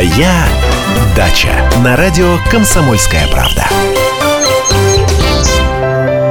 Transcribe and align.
Моя 0.00 0.48
дача 1.14 1.70
на 1.84 1.94
радио 1.94 2.38
Комсомольская 2.50 3.28
правда. 3.28 3.66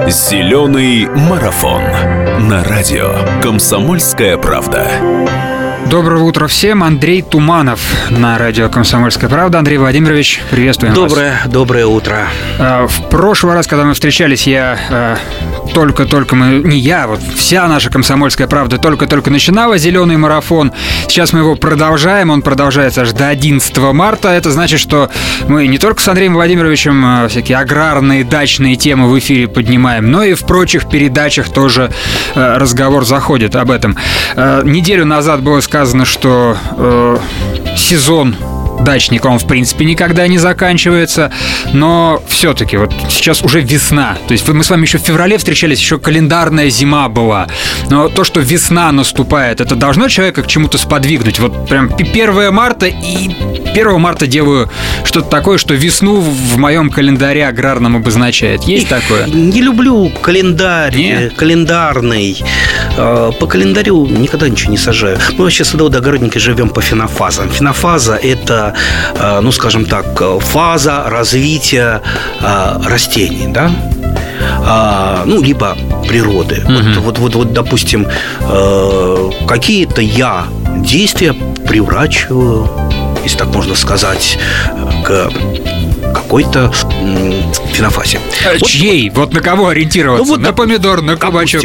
Зеленый 0.09 1.05
марафон 1.05 1.83
на 2.49 2.63
радио 2.63 3.13
Комсомольская 3.43 4.37
правда. 4.37 4.89
Доброе 5.87 6.23
утро 6.23 6.47
всем. 6.47 6.83
Андрей 6.83 7.21
Туманов 7.21 7.79
на 8.09 8.37
радио 8.37 8.69
«Комсомольская 8.69 9.27
правда». 9.29 9.57
Андрей 9.57 9.77
Владимирович, 9.77 10.41
приветствуем 10.51 10.93
доброе, 10.93 11.39
вас. 11.43 11.51
Доброе 11.51 11.85
утро. 11.87 12.27
А, 12.59 12.85
в 12.85 13.09
прошлый 13.09 13.55
раз, 13.55 13.65
когда 13.65 13.85
мы 13.85 13.93
встречались, 13.95 14.45
я 14.45 14.77
а, 14.89 15.17
только-только 15.73 16.35
мы, 16.35 16.61
не 16.63 16.77
я, 16.77 17.07
вот 17.07 17.21
вся 17.35 17.67
наша 17.67 17.89
«Комсомольская 17.89 18.47
правда» 18.47 18.77
только-только 18.77 19.29
начинала 19.29 19.77
«Зеленый 19.77 20.17
марафон». 20.17 20.71
Сейчас 21.07 21.33
мы 21.33 21.39
его 21.39 21.55
продолжаем, 21.55 22.29
он 22.29 22.41
продолжается 22.41 23.01
аж 23.01 23.11
до 23.13 23.29
11 23.29 23.77
марта. 23.93 24.29
Это 24.29 24.51
значит, 24.51 24.79
что 24.79 25.09
мы 25.47 25.67
не 25.67 25.77
только 25.77 26.01
с 26.01 26.07
Андреем 26.07 26.33
Владимировичем 26.33 27.03
а, 27.05 27.27
всякие 27.27 27.57
аграрные, 27.57 28.23
дачные 28.23 28.75
темы 28.75 29.09
в 29.09 29.17
эфире 29.19 29.47
поднимаем, 29.47 30.11
но 30.11 30.23
и 30.23 30.33
в 30.33 30.45
прочих 30.45 30.89
передачах 30.89 31.49
тоже 31.49 31.91
разговор 32.35 33.05
заходит 33.05 33.55
об 33.55 33.71
этом. 33.71 33.97
Неделю 34.35 35.05
назад 35.05 35.41
было 35.41 35.61
сказано 35.61 36.05
что 36.05 36.57
сезон 37.75 38.35
дачник, 38.83 39.25
он 39.25 39.39
в 39.39 39.47
принципе 39.47 39.85
никогда 39.85 40.27
не 40.27 40.37
заканчивается, 40.37 41.31
но 41.73 42.21
все-таки 42.27 42.77
вот 42.77 42.93
сейчас 43.09 43.41
уже 43.41 43.61
весна, 43.61 44.17
то 44.27 44.33
есть 44.33 44.47
мы 44.47 44.63
с 44.63 44.69
вами 44.69 44.83
еще 44.83 44.97
в 44.97 45.01
феврале 45.01 45.37
встречались, 45.37 45.79
еще 45.79 45.99
календарная 45.99 46.69
зима 46.69 47.09
была, 47.09 47.47
но 47.89 48.09
то, 48.09 48.23
что 48.23 48.39
весна 48.39 48.91
наступает, 48.91 49.61
это 49.61 49.75
должно 49.75 50.07
человека 50.07 50.43
к 50.43 50.47
чему-то 50.47 50.77
сподвигнуть, 50.77 51.39
вот 51.39 51.67
прям 51.67 51.91
1 51.93 52.53
марта 52.53 52.87
и 52.87 53.29
1 53.71 53.99
марта 53.99 54.27
делаю 54.27 54.69
что-то 55.03 55.29
такое, 55.29 55.57
что 55.57 55.73
весну 55.73 56.19
в 56.19 56.57
моем 56.57 56.89
календаре 56.89 57.47
аграрном 57.47 57.97
обозначает. 57.97 58.63
Есть 58.63 58.89
такое? 58.89 59.25
Не 59.27 59.61
люблю 59.61 60.11
календарь, 60.21 60.95
Нет? 60.95 61.33
календарный. 61.35 62.43
А, 62.97 63.31
по 63.31 63.47
календарю 63.47 64.05
никогда 64.07 64.49
ничего 64.49 64.71
не 64.71 64.77
сажаю. 64.77 65.17
Мы 65.37 65.43
вообще 65.45 65.63
садоводы-огородники 65.63 66.37
живем 66.37 66.69
по 66.69 66.81
фенофазам. 66.81 67.49
Фенофаза– 67.49 68.15
это 68.23 68.68
Э, 69.15 69.39
ну, 69.41 69.51
скажем 69.51 69.85
так, 69.85 70.21
фаза 70.39 71.03
развития 71.07 72.01
э, 72.41 72.81
растений, 72.85 73.47
да? 73.47 73.71
А, 74.65 75.23
ну, 75.25 75.41
либо 75.41 75.77
природы. 76.07 76.63
Угу. 76.65 76.73
Вот, 76.73 76.97
вот, 76.97 77.19
вот, 77.19 77.35
вот, 77.35 77.53
допустим, 77.53 78.07
э, 78.41 79.29
какие-то 79.47 80.01
я 80.01 80.45
действия 80.77 81.33
приурачиваю, 81.67 82.69
если 83.23 83.37
так 83.37 83.47
можно 83.47 83.75
сказать, 83.75 84.37
к 85.03 85.31
какой-то 86.13 86.71
фенофазе. 87.73 88.19
Вот, 88.59 88.67
Чьей? 88.67 89.09
Вот 89.09 89.33
на 89.33 89.41
кого 89.41 89.67
ориентироваться? 89.69 90.25
Ну, 90.25 90.31
вот, 90.33 90.41
на 90.41 90.53
помидор, 90.53 91.01
на 91.01 91.15
кабачок. 91.15 91.63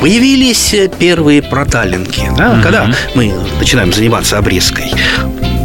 Появились 0.00 0.74
первые 0.98 1.42
проталинки, 1.42 2.30
да, 2.36 2.52
угу. 2.52 2.62
когда 2.62 2.90
мы 3.14 3.32
начинаем 3.58 3.92
заниматься 3.92 4.38
обрезкой. 4.38 4.92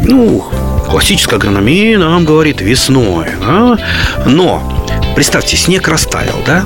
Ну, 0.03 0.45
классическая 0.91 1.37
агрономия 1.37 1.97
нам 1.97 2.25
говорит 2.25 2.59
весной. 2.59 3.27
Да? 3.39 3.77
Но 4.25 4.85
представьте, 5.15 5.55
снег 5.55 5.87
растаял, 5.87 6.35
да? 6.45 6.65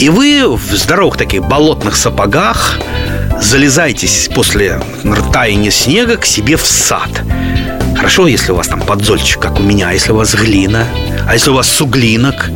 И 0.00 0.08
вы 0.08 0.48
в 0.48 0.72
здоровых 0.72 1.18
таких 1.18 1.42
болотных 1.44 1.94
сапогах 1.94 2.78
залезаетесь 3.42 4.30
после 4.34 4.80
таяния 5.32 5.70
снега 5.70 6.16
к 6.16 6.24
себе 6.24 6.56
в 6.56 6.64
сад. 6.64 7.10
Хорошо, 8.04 8.26
если 8.26 8.52
у 8.52 8.56
вас 8.56 8.68
там 8.68 8.82
подзольчик, 8.82 9.40
как 9.40 9.58
у 9.58 9.62
меня, 9.62 9.88
а 9.88 9.92
если 9.94 10.12
у 10.12 10.16
вас 10.16 10.34
глина, 10.34 10.86
а 11.26 11.32
если 11.32 11.48
у 11.48 11.54
вас 11.54 11.66
суглинок, 11.66 12.50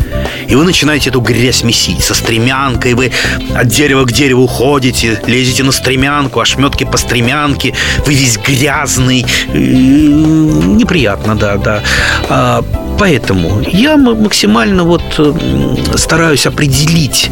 и 0.47 0.55
вы 0.55 0.63
начинаете 0.63 1.09
эту 1.09 1.23
грязь 1.23 1.63
месить 1.63 2.05
со 2.05 2.13
стремянкой, 2.15 2.93
вы 2.93 3.13
от 3.55 3.67
дерева 3.67 4.05
к 4.05 4.13
дереву 4.13 4.47
ходите, 4.47 5.19
лезете 5.27 5.63
на 5.63 5.73
стремянку, 5.73 6.41
ошметки 6.41 6.85
по 6.85 6.99
стремянке, 6.99 7.75
вы 8.05 8.13
весь 8.13 8.37
грязный, 8.37 9.25
неприятно, 9.55 11.35
да, 11.35 11.57
да. 11.57 12.63
Поэтому 12.99 13.63
я 13.67 13.97
максимально 13.97 14.85
вот 14.85 15.03
стараюсь 15.95 16.47
определить 16.47 17.31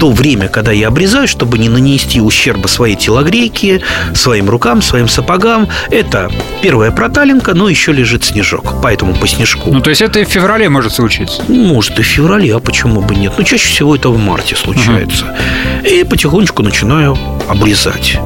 то 0.00 0.10
время, 0.10 0.48
когда 0.48 0.72
я 0.72 0.88
обрезаю, 0.88 1.28
чтобы 1.28 1.58
не 1.58 1.68
нанести 1.68 2.20
ущерба 2.20 2.66
своей 2.66 2.96
телогрейке, 2.96 3.80
своим 4.14 4.50
рукам, 4.50 4.82
своим 4.82 5.08
сапогам. 5.08 5.68
Это 5.90 6.30
первая 6.62 6.90
проталинка, 6.90 7.54
но 7.54 7.68
еще 7.68 7.92
лежит 7.92 8.24
снежок, 8.24 8.82
поэтому 8.82 9.14
по 9.14 9.26
снежку. 9.28 9.70
Ну, 9.72 9.80
то 9.80 9.90
есть 9.90 10.02
это 10.02 10.20
и 10.20 10.24
в 10.24 10.28
феврале 10.28 10.68
может 10.68 10.92
случиться? 10.92 11.42
Может, 11.48 11.98
и 11.98 12.02
в 12.02 12.06
феврале, 12.06 12.54
а 12.54 12.60
почему 12.60 13.00
бы 13.02 13.14
нет? 13.14 13.32
Но 13.38 13.44
чаще 13.44 13.68
всего 13.68 13.94
это 13.94 14.08
в 14.08 14.18
марте 14.18 14.56
случается. 14.56 15.24
Угу. 15.24 15.88
И 15.88 16.04
потихонечку 16.04 16.62
начинаю 16.62 17.16
обрезать 17.48 18.18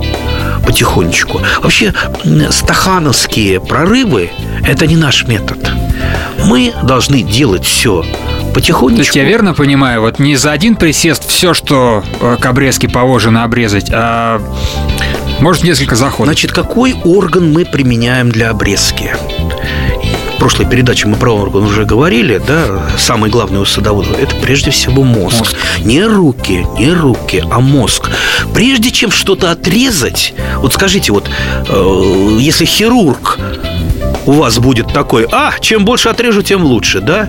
потихонечку. 0.64 1.40
Вообще, 1.62 1.92
стахановские 2.50 3.60
прорывы– 3.60 4.30
это 4.66 4.86
не 4.86 4.96
наш 4.96 5.26
метод. 5.26 5.58
Мы 6.44 6.72
должны 6.82 7.22
делать 7.22 7.64
все 7.64 8.04
потихонечку. 8.54 8.96
То 8.96 9.02
есть 9.02 9.16
я 9.16 9.24
верно 9.24 9.54
понимаю, 9.54 10.00
вот 10.00 10.18
не 10.18 10.36
за 10.36 10.52
один 10.52 10.76
присест 10.76 11.28
все, 11.28 11.54
что 11.54 12.02
э, 12.20 12.36
к 12.40 12.46
обрезке 12.46 12.88
положено 12.88 13.44
обрезать, 13.44 13.90
а 13.92 14.40
может 15.40 15.64
несколько 15.64 15.96
заходов. 15.96 16.26
Значит, 16.26 16.52
какой 16.52 16.94
орган 17.04 17.52
мы 17.52 17.64
применяем 17.64 18.30
для 18.30 18.50
обрезки? 18.50 19.14
В 20.38 20.40
прошлой 20.40 20.66
передаче 20.66 21.08
мы 21.08 21.16
про 21.16 21.32
орган 21.32 21.64
уже 21.64 21.84
говорили, 21.84 22.38
да, 22.38 22.88
самый 22.96 23.28
главный 23.28 23.58
у 23.58 23.64
садовода– 23.64 24.10
это 24.20 24.36
прежде 24.36 24.70
всего 24.70 25.02
мозг. 25.02 25.38
мозг. 25.38 25.56
Не 25.80 26.04
руки, 26.04 26.64
не 26.78 26.92
руки, 26.92 27.42
а 27.50 27.58
мозг. 27.58 28.08
Прежде 28.54 28.92
чем 28.92 29.10
что-то 29.10 29.50
отрезать, 29.50 30.34
вот 30.58 30.72
скажите, 30.72 31.10
вот 31.10 31.28
э, 31.68 32.36
если 32.38 32.66
хирург 32.66 33.36
у 34.26 34.30
вас 34.30 34.60
будет 34.60 34.92
такой, 34.92 35.26
а, 35.32 35.54
чем 35.60 35.84
больше 35.84 36.08
отрежу, 36.08 36.42
тем 36.42 36.62
лучше, 36.62 37.00
да? 37.00 37.28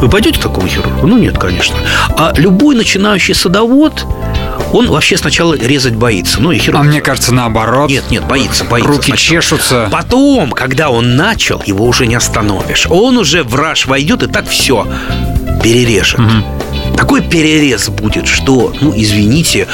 Вы 0.00 0.08
пойдете 0.08 0.38
к 0.38 0.42
такому 0.42 0.66
хирургу? 0.66 1.06
Ну, 1.06 1.18
нет, 1.18 1.36
конечно. 1.36 1.76
А 2.16 2.32
любой 2.34 2.76
начинающий 2.76 3.34
садовод, 3.34 4.06
он 4.72 4.88
вообще 4.88 5.16
сначала 5.16 5.54
резать 5.54 5.94
боится. 5.94 6.40
Ну, 6.40 6.52
и 6.52 6.58
хирург... 6.58 6.80
А 6.80 6.82
мне 6.82 7.00
кажется, 7.00 7.32
наоборот. 7.32 7.90
Нет, 7.90 8.04
нет, 8.10 8.24
боится, 8.26 8.64
боится. 8.64 8.90
Руки 8.90 9.12
сначала. 9.12 9.42
чешутся. 9.42 9.88
Потом, 9.90 10.50
когда 10.52 10.90
он 10.90 11.16
начал, 11.16 11.62
его 11.64 11.86
уже 11.86 12.06
не 12.06 12.14
остановишь. 12.14 12.86
Он 12.90 13.16
уже 13.16 13.42
в 13.42 13.54
раж 13.54 13.86
войдет 13.86 14.22
и 14.22 14.26
так 14.26 14.48
все 14.48 14.86
перережет. 15.62 16.20
Угу. 16.20 16.96
Такой 16.96 17.22
перерез 17.22 17.88
будет, 17.88 18.28
что, 18.28 18.72
ну, 18.80 18.92
извините, 18.94 19.66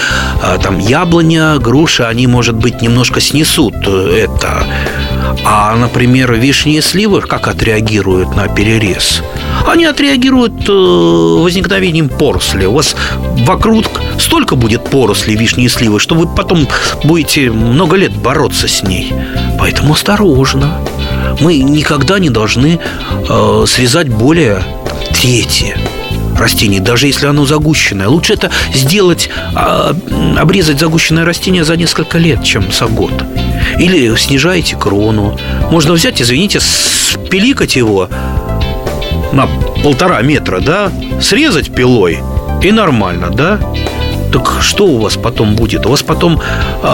а, 0.43 0.59
там 0.59 0.79
яблоня, 0.79 1.59
груша, 1.59 2.09
они, 2.09 2.27
может 2.27 2.55
быть, 2.55 2.81
немножко 2.81 3.21
снесут 3.21 3.75
э, 3.87 4.25
это 4.25 4.65
а, 5.45 5.77
например, 5.77 6.33
вишни 6.35 6.77
и 6.77 6.81
сливы 6.81 7.21
как 7.23 7.49
отреагируют 7.49 8.37
на 8.37 8.49
перерез? 8.49 9.23
Они 9.67 9.85
отреагируют 9.85 10.69
э, 10.69 10.73
возникновением 10.73 12.09
поросли. 12.09 12.67
У 12.67 12.75
вас 12.75 12.97
вокруг 13.47 13.87
столько 14.19 14.57
будет 14.57 14.85
поросли 14.85 15.37
вишни 15.37 15.65
и 15.65 15.69
сливы, 15.69 16.01
что 16.01 16.15
вы 16.15 16.27
потом 16.27 16.67
будете 17.05 17.51
много 17.51 17.97
лет 17.97 18.13
бороться 18.13 18.69
с 18.69 18.83
ней. 18.83 19.13
Поэтому 19.59 19.95
осторожно. 19.95 20.79
Мы 21.41 21.59
никогда 21.59 22.19
не 22.19 22.31
должны 22.31 22.79
э, 23.29 23.65
срезать 23.67 24.09
более 24.09 24.63
трети 25.13 25.77
растений, 26.39 26.81
даже 26.81 27.07
если 27.07 27.27
оно 27.27 27.45
загущенное. 27.45 28.09
Лучше 28.09 28.33
это 28.33 28.51
сделать, 28.75 29.29
а, 29.55 29.95
обрезать 30.39 30.81
загущенное 30.81 31.25
растение 31.25 31.65
за 31.65 31.77
несколько 31.77 32.19
лет, 32.19 32.43
чем 32.43 32.73
за 32.73 32.87
год. 32.87 33.13
Или 33.79 34.15
снижаете 34.17 34.77
крону. 34.77 35.39
Можно 35.71 35.95
взять, 35.95 36.21
извините, 36.21 36.61
спиликать 36.61 37.77
его 37.77 38.09
на 39.33 39.49
полтора 39.83 40.21
метра, 40.23 40.61
да, 40.61 40.93
срезать 41.21 41.75
пилой 41.75 42.19
и 42.63 42.73
нормально, 42.73 43.31
да, 43.31 43.59
так 44.33 44.63
что 44.63 44.87
у 44.87 44.99
вас 44.99 45.17
потом 45.17 45.57
будет? 45.57 45.87
У 45.87 45.91
вас 45.91 46.03
потом, 46.03 46.41
э, 46.41 46.87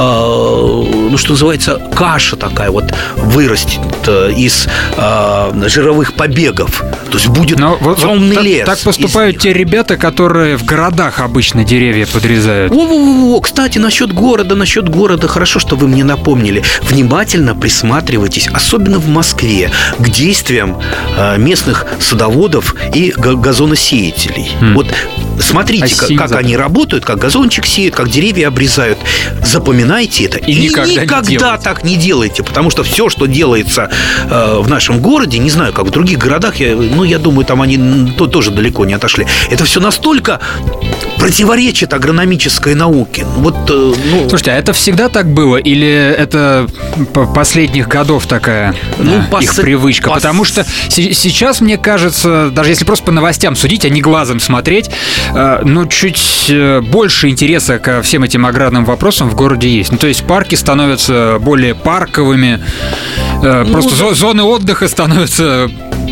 ну 1.10 1.16
что 1.16 1.32
называется, 1.32 1.80
каша 1.94 2.36
такая 2.36 2.70
вот 2.70 2.84
вырастет 3.16 3.80
э, 4.06 4.32
из 4.36 4.68
э, 4.96 5.68
жировых 5.68 6.14
побегов. 6.14 6.82
То 7.10 7.18
есть 7.18 7.28
будет 7.28 7.58
Но 7.58 7.78
темный 7.98 8.36
вот 8.36 8.44
лес. 8.44 8.66
Так, 8.66 8.76
так 8.76 8.84
поступают 8.84 9.38
те 9.38 9.52
ребята, 9.52 9.96
которые 9.96 10.56
в 10.56 10.64
городах 10.64 11.20
обычно 11.20 11.64
деревья 11.64 12.06
подрезают. 12.06 12.72
Во-во-во, 12.72 13.40
кстати, 13.40 13.78
насчет 13.78 14.12
города, 14.12 14.54
насчет 14.54 14.88
города, 14.88 15.28
хорошо, 15.28 15.58
что 15.58 15.76
вы 15.76 15.88
мне 15.88 16.04
напомнили. 16.04 16.62
Внимательно 16.82 17.54
присматривайтесь, 17.54 18.48
особенно 18.48 18.98
в 18.98 19.08
Москве, 19.08 19.70
к 19.98 20.08
действиям 20.08 20.80
э, 21.16 21.38
местных 21.38 21.86
садоводов 22.00 22.74
и 22.94 23.12
газоносеятелей. 23.16 24.50
Mm. 24.60 24.74
Вот 24.74 24.86
смотрите, 25.40 25.94
как, 25.96 26.30
как 26.30 26.38
они 26.38 26.56
работают, 26.56 27.04
как 27.04 27.18
газончик 27.18 27.66
сеют, 27.66 27.94
как 27.94 28.08
деревья 28.08 28.48
обрезают. 28.48 28.98
Запоминайте 29.44 30.24
это. 30.24 30.38
И, 30.38 30.52
и 30.52 30.60
никогда, 30.68 31.02
никогда 31.02 31.56
не 31.56 31.62
так 31.62 31.84
не 31.84 31.96
делайте, 31.96 32.42
потому 32.42 32.70
что 32.70 32.82
все, 32.82 33.08
что 33.08 33.26
делается 33.26 33.90
э, 34.30 34.58
в 34.60 34.68
нашем 34.68 35.00
городе, 35.00 35.38
не 35.38 35.50
знаю, 35.50 35.72
как 35.72 35.86
в 35.86 35.90
других 35.90 36.18
городах, 36.18 36.56
я, 36.56 36.74
ну, 36.74 37.04
я 37.04 37.18
думаю, 37.18 37.44
там 37.44 37.62
они 37.62 38.12
то, 38.16 38.26
тоже 38.26 38.50
далеко 38.50 38.84
не 38.84 38.94
отошли. 38.94 39.26
Это 39.50 39.64
все 39.64 39.80
настолько 39.80 40.40
противоречит 41.18 41.92
агрономической 41.92 42.74
науке. 42.74 43.26
Вот, 43.36 43.56
э, 43.68 43.94
ну... 44.10 44.28
Слушайте, 44.28 44.52
а 44.52 44.54
это 44.54 44.72
всегда 44.72 45.08
так 45.08 45.26
было? 45.28 45.56
Или 45.56 45.88
это 45.88 46.68
последних 47.34 47.88
годов 47.88 48.26
такая 48.26 48.74
ну, 48.98 49.22
пос... 49.30 49.44
их 49.44 49.56
привычка? 49.56 50.10
Пос... 50.10 50.16
Потому 50.18 50.44
что 50.44 50.64
сейчас, 50.88 51.60
мне 51.60 51.78
кажется, 51.78 52.50
даже 52.50 52.70
если 52.70 52.84
просто 52.84 53.06
по 53.06 53.12
новостям 53.12 53.56
судить, 53.56 53.84
а 53.84 53.88
не 53.88 54.00
глазом 54.00 54.40
смотреть, 54.40 54.90
э, 55.34 55.62
ну, 55.64 55.86
чуть 55.86 56.46
э, 56.48 56.80
больше 56.80 57.28
интереса 57.28 57.78
ко 57.78 58.02
всем 58.02 58.22
этим 58.22 58.46
аграрным 58.46 58.84
вопросам 58.84 59.28
в 59.28 59.34
городе 59.34 59.68
есть. 59.68 59.90
Ну, 59.90 59.98
то 59.98 60.06
есть 60.06 60.24
парки 60.24 60.54
становятся 60.54 61.38
более 61.40 61.74
парковыми, 61.74 62.62
ну, 63.42 63.66
просто 63.66 64.14
зоны 64.14 64.42
отдыха 64.42 64.88
становятся 64.88 65.68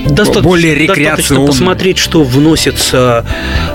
достаточно, 0.07 0.43
более 0.43 0.75
рекреационными. 0.75 1.17
Достаточно 1.17 1.47
посмотреть, 1.47 1.99
что 1.99 2.25
вносится 2.25 3.25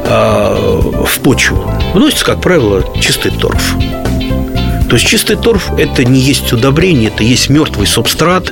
э, 0.04 0.99
в 1.06 1.20
почву. 1.20 1.72
Вносится, 1.94 2.26
как 2.26 2.42
правило, 2.42 2.84
чистый 3.00 3.32
торф. 3.32 3.76
То 4.90 4.96
есть 4.96 5.08
чистый 5.08 5.36
торф– 5.36 5.70
это 5.78 6.04
не 6.04 6.20
есть 6.20 6.52
удобрение, 6.52 7.10
это 7.10 7.24
есть 7.24 7.50
мертвый 7.50 7.86
субстрат, 7.86 8.52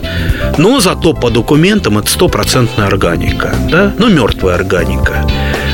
но 0.59 0.79
зато 0.79 1.13
по 1.13 1.31
документам 1.31 1.97
это 1.97 2.11
стопроцентная 2.11 2.85
органика, 2.85 3.55
да? 3.71 3.91
но 3.97 4.07
мертвая 4.07 4.53
органика. 4.53 5.27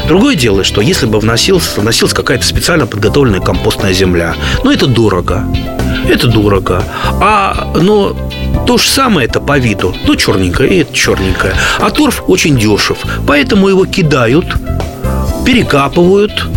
Другое 0.08 0.36
дело, 0.36 0.64
что 0.64 0.80
если 0.80 1.06
бы 1.06 1.20
вносилась, 1.20 1.76
вносилась 1.76 2.14
какая-то 2.14 2.46
специально 2.46 2.88
подготовленная 2.88 3.42
компостная 3.42 3.92
земля, 3.92 4.36
ну 4.64 4.72
это 4.72 4.88
дорого, 4.88 5.44
это 6.08 6.28
дорого. 6.28 6.82
А, 7.20 7.74
но 7.76 8.16
то 8.66 8.78
же 8.78 8.88
самое 8.88 9.28
это 9.28 9.42
по 9.42 9.58
виду, 9.58 9.94
ну 10.08 10.16
черненькое 10.16 10.70
и 10.70 10.78
это 10.84 10.94
черненькое. 10.94 11.54
А 11.80 11.90
торф 11.90 12.24
очень 12.28 12.58
дешев, 12.58 13.00
поэтому 13.28 13.68
его 13.68 13.86
кидают, 13.86 14.46
перекапывают, 15.46 16.48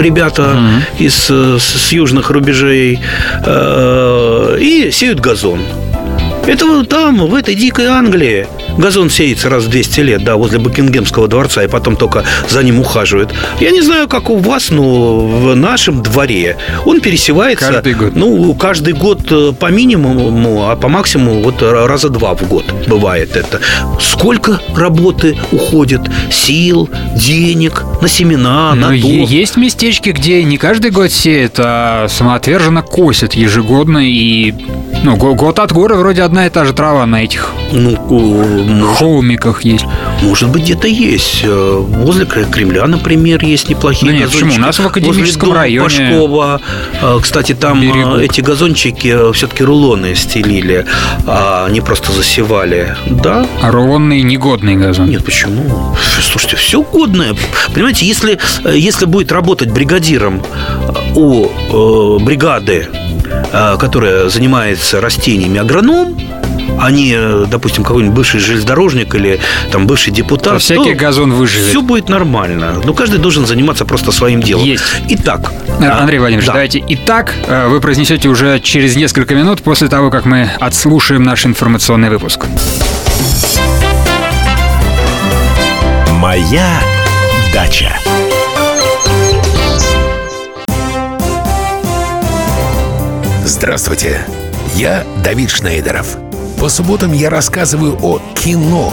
ребята 0.00 0.42
mm 0.42 0.78
из 0.98 1.14
с, 1.14 1.58
с 1.58 1.92
южных 1.92 2.30
рубежей 2.30 2.98
э, 3.44 4.58
и 4.60 4.90
сеют 4.90 5.20
газон. 5.20 5.60
Это 6.46 6.66
вот 6.66 6.88
там, 6.88 7.18
в 7.26 7.34
этой 7.34 7.54
дикой 7.54 7.86
Англии. 7.86 8.46
Газон 8.78 9.10
сеется 9.10 9.50
раз 9.50 9.64
в 9.64 9.68
200 9.68 10.00
лет, 10.00 10.24
да, 10.24 10.36
возле 10.36 10.58
Букингемского 10.58 11.28
дворца, 11.28 11.64
и 11.64 11.68
потом 11.68 11.96
только 11.96 12.24
за 12.48 12.62
ним 12.62 12.80
ухаживают. 12.80 13.34
Я 13.60 13.72
не 13.72 13.82
знаю, 13.82 14.08
как 14.08 14.30
у 14.30 14.36
вас, 14.36 14.70
но 14.70 15.18
в 15.18 15.56
нашем 15.56 16.02
дворе 16.02 16.56
он 16.84 17.00
пересевается... 17.00 17.72
Каждый 17.72 17.94
год. 17.94 18.14
Ну, 18.14 18.54
каждый 18.54 18.94
год 18.94 19.20
э, 19.30 19.52
по 19.58 19.66
минимуму, 19.66 20.70
а 20.70 20.76
по 20.76 20.88
максимуму 20.88 21.42
вот 21.42 21.60
раза 21.60 22.08
два 22.08 22.34
в 22.34 22.46
год 22.46 22.64
бывает 22.86 23.36
это. 23.36 23.60
Сколько 24.00 24.60
работы 24.74 25.36
уходит, 25.50 26.02
сил, 26.30 26.88
денег 27.16 27.84
на 28.00 28.08
семена, 28.08 28.74
но 28.74 28.90
на 28.90 29.00
то. 29.00 29.06
Есть 29.08 29.56
местечки, 29.56 30.10
где 30.10 30.44
не 30.44 30.56
каждый 30.56 30.92
год 30.92 31.10
сеют, 31.10 31.54
а 31.58 32.06
самоотверженно 32.08 32.82
косят 32.82 33.34
ежегодно, 33.34 33.98
и 33.98 34.54
ну, 35.02 35.16
год 35.16 35.58
от 35.58 35.72
года 35.72 35.94
вроде 35.94 36.22
одна 36.22 36.46
и 36.46 36.50
та 36.50 36.64
же 36.64 36.72
трава 36.72 37.06
на 37.06 37.22
этих 37.22 37.52
ну, 37.72 37.96
может, 38.08 38.96
холмиках 38.96 39.64
есть. 39.64 39.84
Может 40.22 40.48
быть, 40.50 40.62
где-то 40.62 40.88
есть. 40.88 41.42
Э, 41.44 41.76
возле 41.78 42.26
Кремля, 42.26 42.86
например, 42.86 43.44
есть 43.44 43.68
неплохие 43.68 44.12
да 44.12 44.18
нет, 44.18 44.30
почему? 44.30 44.54
У 44.54 44.58
нас 44.58 44.78
в 44.78 44.86
академическом 44.86 45.48
Возле 45.50 45.60
районе. 45.60 45.84
Пашкова. 45.84 46.60
Э, 47.02 47.18
кстати, 47.20 47.54
там 47.54 47.80
э, 47.80 47.82
Берегут. 47.82 48.20
эти 48.20 48.40
газончики 48.40 49.32
все-таки 49.32 49.64
рулоны 49.64 50.14
стелили, 50.14 50.86
а 51.26 51.68
не 51.68 51.80
просто 51.80 52.12
засевали. 52.12 52.96
Да? 53.06 53.46
А 53.62 53.70
рулонный 53.70 54.22
негодный 54.22 54.76
газон? 54.76 55.10
Нет, 55.10 55.24
почему? 55.24 55.96
Слушайте, 56.22 56.56
все 56.56 56.82
годное. 56.82 57.34
Понимаете, 57.74 58.06
если, 58.06 58.38
если 58.64 59.04
будет 59.04 59.32
работать 59.32 59.70
бригадиром 59.70 60.42
у 61.14 61.46
э, 61.46 62.24
бригады, 62.24 62.88
э, 63.52 63.76
которая 63.78 64.28
занимается 64.28 64.87
растениями 64.94 65.58
агроном, 65.60 66.18
а 66.80 66.90
не, 66.90 67.46
допустим, 67.46 67.82
какой-нибудь 67.82 68.16
бывший 68.16 68.40
железнодорожник 68.40 69.14
или 69.14 69.40
там 69.72 69.86
бывший 69.86 70.12
депутат, 70.12 70.54
то 70.54 70.58
всякий 70.58 70.94
газон 70.94 71.32
выживет. 71.32 71.68
Все 71.68 71.82
будет 71.82 72.08
нормально. 72.08 72.80
Но 72.84 72.94
каждый 72.94 73.18
должен 73.18 73.46
заниматься 73.46 73.84
просто 73.84 74.12
своим 74.12 74.40
делом. 74.40 74.64
Есть. 74.64 74.84
Итак. 75.08 75.52
Андрей 75.80 76.18
Владимирович, 76.18 76.46
да. 76.46 76.52
давайте 76.52 76.84
итак 76.88 77.34
вы 77.68 77.80
произнесете 77.80 78.28
уже 78.28 78.60
через 78.60 78.96
несколько 78.96 79.34
минут 79.34 79.62
после 79.62 79.88
того, 79.88 80.10
как 80.10 80.24
мы 80.24 80.50
отслушаем 80.60 81.22
наш 81.22 81.46
информационный 81.46 82.10
выпуск. 82.10 82.46
Моя 86.12 86.80
дача. 87.52 87.96
Здравствуйте, 93.44 94.26
я 94.78 95.04
Давид 95.24 95.50
Шнейдеров. 95.50 96.16
По 96.60 96.68
субботам 96.68 97.12
я 97.12 97.30
рассказываю 97.30 97.98
о 98.00 98.20
кино, 98.34 98.92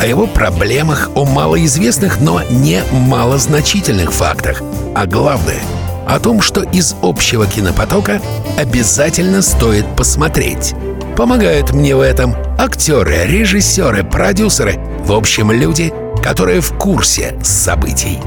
о 0.00 0.06
его 0.06 0.26
проблемах, 0.26 1.10
о 1.14 1.26
малоизвестных, 1.26 2.20
но 2.20 2.42
не 2.48 2.82
малозначительных 2.90 4.12
фактах. 4.12 4.62
А 4.94 5.04
главное— 5.04 5.60
о 6.08 6.18
том, 6.20 6.40
что 6.40 6.62
из 6.62 6.96
общего 7.02 7.46
кинопотока 7.46 8.22
обязательно 8.56 9.42
стоит 9.42 9.84
посмотреть. 9.94 10.74
Помогают 11.16 11.72
мне 11.72 11.94
в 11.94 12.00
этом 12.00 12.34
актеры, 12.58 13.26
режиссеры, 13.26 14.04
продюсеры, 14.04 14.78
в 15.04 15.12
общем, 15.12 15.52
люди— 15.52 15.92
которые 16.22 16.60
в 16.60 16.76
курсе 16.76 17.38
событий. 17.44 18.18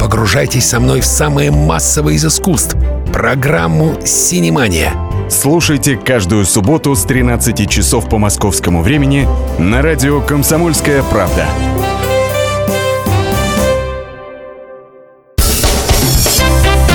Погружайтесь 0.00 0.70
со 0.70 0.80
мной 0.80 1.02
в 1.02 1.04
самое 1.04 1.50
массовое 1.50 2.14
из 2.14 2.24
искусств— 2.24 2.76
программу 3.12 3.98
«Синемания». 4.06 5.11
Слушайте 5.32 5.96
каждую 5.96 6.44
субботу 6.44 6.94
с 6.94 7.04
13 7.04 7.68
часов 7.68 8.06
по 8.06 8.18
московскому 8.18 8.82
времени 8.82 9.26
на 9.58 9.80
радио 9.80 10.20
«Комсомольская 10.20 11.02
правда». 11.02 11.46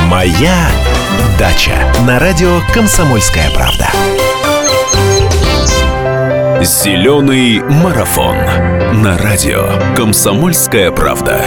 «Моя 0.07 0.69
дача» 1.39 1.75
на 2.05 2.19
радио 2.19 2.59
«Комсомольская 2.75 3.49
правда». 3.49 3.89
Зеленый 6.63 7.59
марафон 7.61 8.37
на 8.93 9.17
радио 9.17 9.67
«Комсомольская 9.95 10.91
правда». 10.91 11.43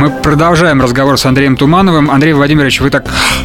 Мы 0.00 0.08
продолжаем 0.08 0.80
разговор 0.80 1.18
с 1.18 1.26
Андреем 1.26 1.58
Тумановым. 1.58 2.10
Андрей 2.10 2.32
Владимирович, 2.32 2.80
вы 2.80 2.88
так 2.88 3.04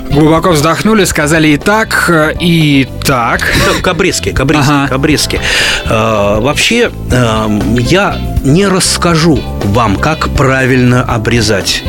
глубоко 0.09 0.51
вздохнули, 0.51 1.03
сказали 1.03 1.49
и 1.49 1.57
так, 1.57 2.09
и 2.39 2.87
так. 3.03 3.41
Кабрески, 3.81 4.31
кабрески, 4.31 4.69
ага. 4.69 4.87
кабрески. 4.87 5.41
Э, 5.83 6.39
вообще, 6.39 6.91
э, 7.11 7.59
я 7.81 8.17
не 8.45 8.67
расскажу 8.67 9.37
вам, 9.65 9.97
как 9.97 10.29
правильно 10.29 11.03
обрезать. 11.03 11.83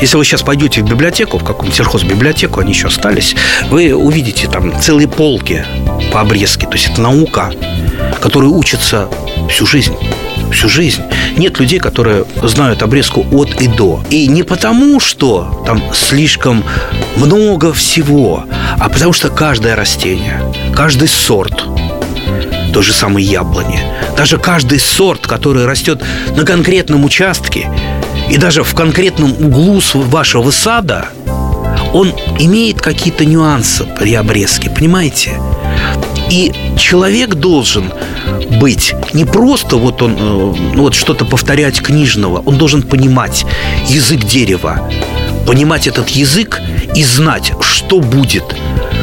Если 0.00 0.16
вы 0.16 0.24
сейчас 0.24 0.42
пойдете 0.42 0.82
в 0.82 0.88
библиотеку, 0.88 1.38
в 1.38 1.42
какую-нибудь 1.42 1.76
сельхозбиблиотеку, 1.76 2.60
они 2.60 2.74
еще 2.74 2.86
остались, 2.86 3.34
вы 3.70 3.92
увидите 3.92 4.46
там 4.46 4.80
целые 4.80 5.08
полки 5.08 5.66
по 6.12 6.20
обрезке. 6.20 6.68
То 6.68 6.74
есть 6.74 6.90
это 6.90 7.00
наука 7.00 7.50
которые 8.20 8.50
учатся 8.50 9.08
всю 9.48 9.66
жизнь 9.66 9.94
всю 10.56 10.68
жизнь. 10.68 11.02
Нет 11.36 11.60
людей, 11.60 11.78
которые 11.78 12.24
знают 12.42 12.82
обрезку 12.82 13.26
от 13.30 13.60
и 13.60 13.68
до. 13.68 14.02
И 14.08 14.26
не 14.26 14.42
потому, 14.42 15.00
что 15.00 15.62
там 15.66 15.82
слишком 15.92 16.64
много 17.16 17.74
всего, 17.74 18.44
а 18.78 18.88
потому 18.88 19.12
что 19.12 19.28
каждое 19.28 19.76
растение, 19.76 20.40
каждый 20.74 21.08
сорт, 21.08 21.64
той 22.72 22.82
же 22.82 22.94
самой 22.94 23.22
яблони, 23.22 23.80
даже 24.16 24.38
каждый 24.38 24.80
сорт, 24.80 25.26
который 25.26 25.66
растет 25.66 26.02
на 26.34 26.44
конкретном 26.44 27.04
участке 27.04 27.68
и 28.30 28.38
даже 28.38 28.64
в 28.64 28.74
конкретном 28.74 29.32
углу 29.32 29.82
вашего 29.94 30.50
сада, 30.50 31.10
он 31.92 32.14
имеет 32.38 32.80
какие-то 32.80 33.26
нюансы 33.26 33.84
при 33.98 34.14
обрезке, 34.14 34.70
понимаете? 34.70 35.38
И 36.30 36.52
человек 36.78 37.34
должен 37.34 37.92
быть 38.58 38.94
не 39.12 39.24
просто 39.24 39.76
вот 39.76 40.02
он 40.02 40.12
э, 40.12 40.16
ну, 40.74 40.82
вот 40.82 40.94
что-то 40.94 41.24
повторять 41.24 41.80
книжного, 41.80 42.42
он 42.44 42.58
должен 42.58 42.82
понимать 42.82 43.46
язык 43.88 44.24
дерева, 44.24 44.90
понимать 45.46 45.86
этот 45.86 46.08
язык 46.10 46.60
и 46.94 47.04
знать, 47.04 47.52
что 47.60 48.00
будет 48.00 48.44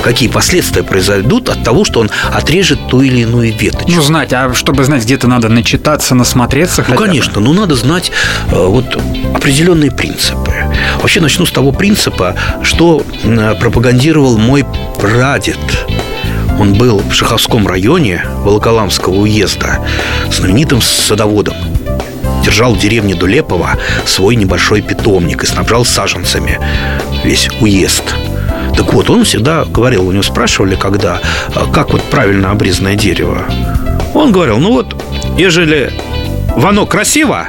какие 0.04 0.28
последствия 0.28 0.84
произойдут 0.84 1.50
от 1.50 1.64
того, 1.64 1.86
что 1.86 2.02
он 2.02 2.12
отрежет 2.32 2.88
ту 2.90 3.02
или 3.02 3.22
иную 3.22 3.54
веточку. 3.58 3.90
Ну, 3.90 4.02
знать, 4.02 4.34
а 4.34 4.54
чтобы 4.54 4.84
знать, 4.84 5.04
где-то 5.04 5.28
надо 5.28 5.50
начитаться, 5.50 6.14
насмотреться 6.14 6.86
Ну, 6.88 6.96
конечно, 6.96 7.40
ну 7.40 7.54
надо 7.54 7.76
знать 7.76 8.12
э, 8.52 8.56
вот 8.56 8.86
определенные 9.34 9.92
принципы. 9.92 10.54
Вообще 11.00 11.22
начну 11.22 11.46
с 11.46 11.52
того 11.52 11.72
принципа, 11.72 12.36
что 12.62 13.04
э, 13.24 13.56
пропагандировал 13.60 14.38
мой 14.38 14.66
прадед. 15.00 15.58
Он 16.60 16.74
был 16.74 17.00
в 17.00 17.14
Шаховском 17.14 17.68
районе 17.68 18.26
Волоколамского 18.44 19.16
уезда 19.16 19.80
знаменитым 20.32 20.82
садоводом. 20.82 21.56
Держал 22.44 22.76
в 22.76 22.80
деревне 22.80 23.16
Дулепова 23.16 23.78
свой 24.06 24.36
небольшой 24.36 24.82
питомник 24.82 25.44
и 25.44 25.48
снабжал 25.48 25.86
саженцами 25.86 26.60
весь 27.24 27.50
уезд. 27.62 28.16
Так 28.76 28.94
вот, 28.94 29.10
он 29.10 29.24
всегда 29.24 29.66
говорил, 29.66 30.08
у 30.08 30.12
него 30.12 30.24
спрашивали, 30.24 30.76
когда, 30.76 31.22
а 31.56 31.72
как 31.72 31.92
вот 31.92 32.02
правильно 32.04 32.52
обрезанное 32.52 32.96
дерево. 32.96 33.44
Он 34.14 34.32
говорил, 34.32 34.58
ну 34.58 34.72
вот, 34.72 34.96
ежели 35.38 35.92
оно 36.56 36.86
красиво, 36.86 37.48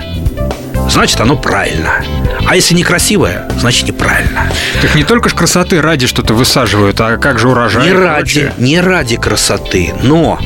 значит 0.88 1.20
оно 1.20 1.37
правильно. 1.37 2.04
А 2.46 2.56
если 2.56 2.74
некрасивое, 2.74 3.48
значит 3.58 3.88
неправильно. 3.88 4.52
Так 4.82 4.94
не 4.94 5.04
только 5.04 5.28
ж 5.28 5.34
красоты 5.34 5.80
ради 5.80 6.06
что-то 6.06 6.34
высаживают, 6.34 7.00
а 7.00 7.16
как 7.16 7.38
же 7.38 7.48
урожай? 7.48 7.86
Не 7.86 7.92
ради, 7.92 8.52
не 8.58 8.80
ради 8.80 9.16
красоты, 9.16 9.94
но 10.02 10.38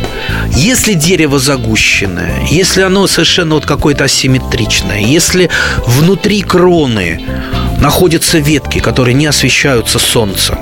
если 0.54 0.94
дерево 0.94 1.38
загущенное, 1.38 2.46
если 2.48 2.82
оно 2.82 3.06
совершенно 3.06 3.56
вот 3.56 3.66
какое-то 3.66 4.04
асимметричное, 4.04 5.00
если 5.00 5.50
внутри 5.86 6.42
кроны 6.42 7.22
находятся 7.80 8.38
ветки, 8.38 8.78
которые 8.78 9.14
не 9.14 9.26
освещаются 9.26 9.98
солнцем, 9.98 10.58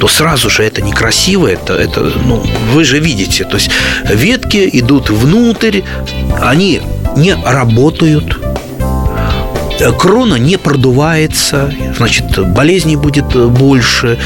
то 0.00 0.08
сразу 0.08 0.50
же 0.50 0.64
это 0.64 0.82
некрасиво, 0.82 1.46
это, 1.46 1.74
это, 1.74 2.00
ну, 2.00 2.42
вы 2.72 2.84
же 2.84 2.98
видите, 2.98 3.44
то 3.44 3.56
есть 3.56 3.70
ветки 4.04 4.68
идут 4.72 5.10
внутрь, 5.10 5.82
они 6.40 6.80
не 7.16 7.34
работают, 7.34 8.39
крона 9.98 10.34
не 10.36 10.56
продувается, 10.56 11.72
значит, 11.96 12.38
болезней 12.52 12.96
будет 12.96 13.34
э, 13.34 13.46
больше. 13.46 14.18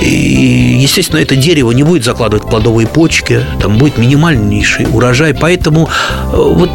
И, 0.00 0.78
естественно, 0.80 1.18
это 1.18 1.36
дерево 1.36 1.72
не 1.72 1.82
будет 1.82 2.04
закладывать 2.04 2.48
плодовые 2.48 2.86
почки, 2.86 3.44
там 3.60 3.78
будет 3.78 3.98
минимальнейший 3.98 4.86
урожай. 4.86 5.34
Поэтому 5.34 5.88
э, 5.88 6.36
вот 6.36 6.70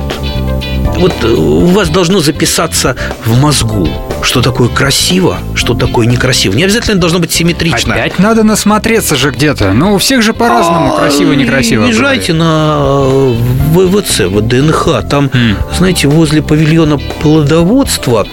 вот 0.97 1.23
у 1.23 1.65
вас 1.67 1.89
должно 1.89 2.19
записаться 2.19 2.95
в 3.25 3.39
мозгу, 3.39 3.87
что 4.21 4.41
такое 4.41 4.69
красиво, 4.69 5.37
что 5.55 5.73
такое 5.73 6.07
некрасиво. 6.07 6.53
Не 6.53 6.63
обязательно 6.63 6.99
должно 6.99 7.19
быть 7.19 7.31
симметрично. 7.31 7.93
Опять 7.93 8.19
надо 8.19 8.43
насмотреться 8.43 9.15
же 9.15 9.31
где-то. 9.31 9.73
Ну, 9.73 9.95
у 9.95 9.97
всех 9.97 10.21
же 10.21 10.33
по-разному, 10.33 10.93
А, 10.95 10.99
красиво, 10.99 11.33
некрасиво. 11.33 11.85
Езжайте 11.85 12.33
на 12.33 12.77
э, 12.77 13.33
ВВЦ, 13.73 14.21
ВДНХ. 14.21 15.03
Там, 15.09 15.29
М. 15.33 15.57
знаете, 15.77 16.07
возле 16.07 16.41
павильона 16.41 16.97
плодоводства 17.21 18.25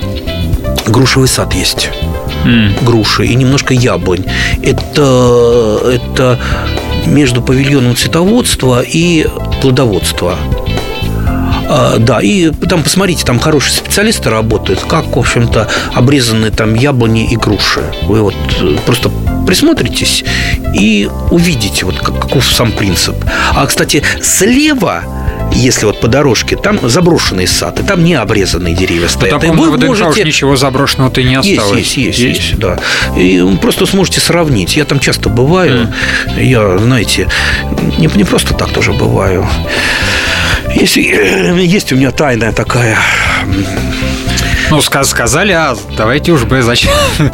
грушевый 0.87 1.28
сад 1.28 1.54
есть. 1.54 1.90
М. 2.45 2.75
Груши 2.83 3.26
и 3.26 3.35
немножко 3.35 3.75
яблонь. 3.75 4.25
Это, 4.62 5.78
это 5.85 6.38
между 7.07 7.42
павильоном 7.42 7.97
цветоводства 7.97 8.83
и 8.83 9.26
плодоводства. 9.61 10.37
А, 11.74 11.96
да, 11.98 12.20
и 12.20 12.50
там 12.50 12.82
посмотрите, 12.82 13.24
там 13.24 13.38
хорошие 13.40 13.74
специалисты 13.74 14.28
работают, 14.28 14.80
как, 14.86 15.16
в 15.16 15.18
общем-то, 15.18 15.68
обрезаны 15.94 16.50
там 16.50 16.74
яблони 16.74 17.24
и 17.30 17.36
груши. 17.36 17.80
Вы 18.02 18.20
вот 18.20 18.34
э, 18.60 18.76
просто 18.84 19.10
присмотритесь 19.46 20.22
и 20.74 21.08
увидите, 21.30 21.86
вот 21.86 21.98
как- 21.98 22.20
каков 22.20 22.44
сам 22.44 22.72
принцип. 22.72 23.14
А, 23.54 23.64
кстати, 23.66 24.02
слева 24.20 25.02
если 25.54 25.84
вот 25.86 26.00
по 26.00 26.08
дорожке, 26.08 26.56
там 26.56 26.78
заброшенный 26.88 27.46
сад, 27.46 27.78
и 27.80 27.82
там 27.82 28.04
не 28.04 28.14
обрезанные 28.14 28.74
деревья 28.74 29.08
стоят. 29.08 29.40
там, 29.40 29.54
И 29.54 29.56
вы 29.58 29.70
в 29.70 29.84
можете- 29.84 30.24
ничего 30.24 30.56
заброшенного-то 30.56 31.20
и 31.20 31.24
не 31.24 31.34
есть, 31.34 31.58
осталось. 31.58 31.78
есть, 31.78 31.96
есть, 31.96 32.18
есть, 32.18 32.58
да. 32.58 32.78
И 33.18 33.40
вы 33.40 33.56
просто 33.58 33.84
сможете 33.86 34.20
сравнить. 34.20 34.76
Я 34.76 34.84
там 34.86 34.98
часто 34.98 35.28
бываю. 35.28 35.92
Я, 36.38 36.78
знаете, 36.78 37.28
не, 37.98 38.08
не 38.14 38.24
просто 38.24 38.54
так 38.54 38.70
тоже 38.70 38.92
бываю. 38.92 39.46
Есть, 40.74 40.96
есть 40.96 41.92
у 41.92 41.96
меня 41.96 42.10
тайная 42.10 42.52
такая. 42.52 42.98
Ну, 44.70 44.80
сказ- 44.80 45.10
сказали, 45.10 45.52
а 45.52 45.76
давайте 45.98 46.32
уж 46.32 46.44
бы 46.44 46.62
зачем, 46.62 46.90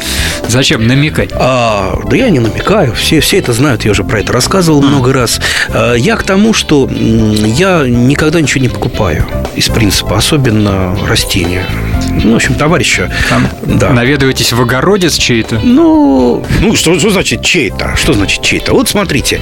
зачем 0.49 0.85
намекать? 0.85 1.29
А, 1.33 1.97
да 2.09 2.17
я 2.17 2.29
не 2.29 2.39
намекаю, 2.39 2.93
все, 2.93 3.21
все 3.21 3.37
это 3.37 3.53
знают, 3.53 3.85
я 3.85 3.91
уже 3.91 4.03
про 4.03 4.19
это 4.19 4.33
рассказывал 4.33 4.81
много 4.81 5.13
раз. 5.13 5.39
А, 5.69 5.93
я 5.93 6.17
к 6.17 6.23
тому, 6.23 6.53
что 6.53 6.89
я 6.91 7.85
никогда 7.87 8.41
ничего 8.41 8.61
не 8.61 8.67
покупаю 8.67 9.25
из 9.55 9.69
принципа, 9.69 10.17
особенно 10.17 10.97
растения. 11.07 11.65
Ну, 12.09 12.33
в 12.33 12.35
общем, 12.35 12.55
товарища. 12.55 13.09
Там 13.29 13.47
да. 13.63 13.91
наведываетесь 13.91 14.51
в 14.51 14.61
огородец 14.61 15.15
чей-то? 15.15 15.61
Ну, 15.63 16.45
ну 16.59 16.75
что, 16.75 16.99
что 16.99 17.09
значит 17.09 17.41
чей-то? 17.41 17.95
Что 17.95 18.11
значит 18.11 18.41
чей-то? 18.41 18.73
Вот 18.73 18.89
смотрите, 18.89 19.39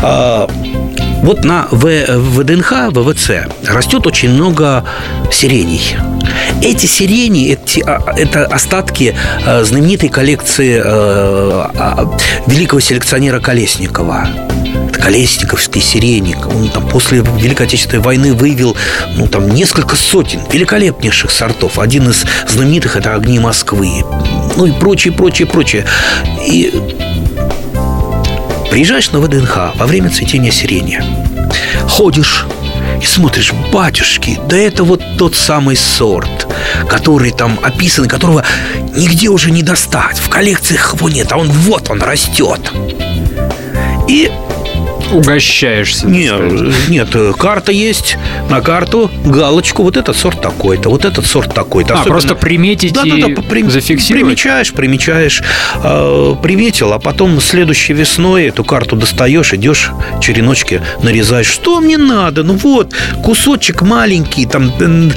а, 0.00 0.48
вот 1.24 1.42
на 1.42 1.68
ВДНХ, 1.70 2.90
ВВЦ 2.90 3.30
растет 3.66 4.06
очень 4.06 4.28
много 4.28 4.84
сирений. 5.32 5.96
Эти 6.62 6.84
сирени, 6.84 7.48
эти, 7.48 7.80
а, 7.80 8.12
это 8.14 8.44
остатки 8.44 9.16
а, 9.46 9.64
знаменитой 9.64 10.10
коллекции 10.10 10.82
а, 10.84 11.70
а, 11.74 12.18
великого 12.46 12.80
селекционера 12.80 13.40
Колесникова. 13.40 14.28
Это 14.90 15.00
Колесниковский 15.00 15.80
сиренник. 15.80 16.46
Он 16.46 16.68
там 16.68 16.86
после 16.88 17.24
Великой 17.38 17.66
Отечественной 17.66 18.02
войны 18.02 18.34
вывел 18.34 18.76
ну, 19.16 19.26
там, 19.26 19.48
несколько 19.48 19.96
сотен 19.96 20.40
великолепнейших 20.52 21.30
сортов. 21.30 21.78
Один 21.78 22.10
из 22.10 22.24
знаменитых– 22.48 22.96
это 22.98 23.14
«Огни 23.14 23.38
Москвы». 23.38 24.04
Ну 24.56 24.66
и 24.66 24.72
прочее, 24.72 25.14
прочее, 25.14 25.48
прочее. 25.48 25.86
И 26.46 26.70
приезжаешь 28.74 29.12
на 29.12 29.20
ВДНХ 29.20 29.76
во 29.76 29.86
время 29.86 30.10
цветения 30.10 30.50
сирени, 30.50 31.00
ходишь 31.88 32.44
и 33.00 33.06
смотришь, 33.06 33.52
батюшки, 33.72 34.36
да 34.48 34.56
это 34.56 34.82
вот 34.82 35.00
тот 35.16 35.36
самый 35.36 35.76
сорт, 35.76 36.48
который 36.88 37.30
там 37.30 37.56
описан, 37.62 38.08
которого 38.08 38.44
нигде 38.96 39.28
уже 39.28 39.52
не 39.52 39.62
достать. 39.62 40.18
В 40.18 40.28
коллекциях 40.28 40.92
его 40.94 41.08
нет, 41.08 41.30
а 41.30 41.36
он 41.36 41.50
вот 41.50 41.88
он 41.88 42.02
растет. 42.02 42.72
И 44.08 44.32
Угощаешься. 45.14 46.06
нет, 46.06 46.40
нет, 46.88 47.08
э, 47.14 47.32
карта 47.38 47.72
есть. 47.72 48.16
На 48.50 48.60
карту 48.60 49.10
галочку. 49.24 49.82
Вот 49.82 49.96
этот 49.96 50.16
сорт 50.16 50.40
такой-то, 50.40 50.88
вот 50.90 51.04
этот 51.04 51.26
сорт 51.26 51.54
такой-то. 51.54 51.94
А, 51.94 52.00
Особенно- 52.00 52.10
просто 52.12 52.34
приметить 52.34 52.92
да, 52.92 53.02
и 53.04 53.10
да, 53.22 53.28
да, 53.28 53.42
при- 53.42 53.62
зафиксировать? 53.68 54.24
Примечаешь, 54.26 54.72
примечаешь, 54.72 55.42
э, 55.82 56.34
приметил, 56.42 56.92
а 56.92 56.98
потом 56.98 57.40
следующей 57.40 57.92
весной 57.92 58.44
эту 58.46 58.64
карту 58.64 58.96
достаешь, 58.96 59.52
идешь, 59.52 59.90
череночки 60.20 60.82
нарезаешь. 61.02 61.46
Что 61.46 61.80
мне 61.80 61.98
надо? 61.98 62.42
Ну 62.42 62.54
вот, 62.54 62.92
кусочек 63.22 63.82
маленький, 63.82 64.46
там 64.46 64.72
м, 64.80 65.12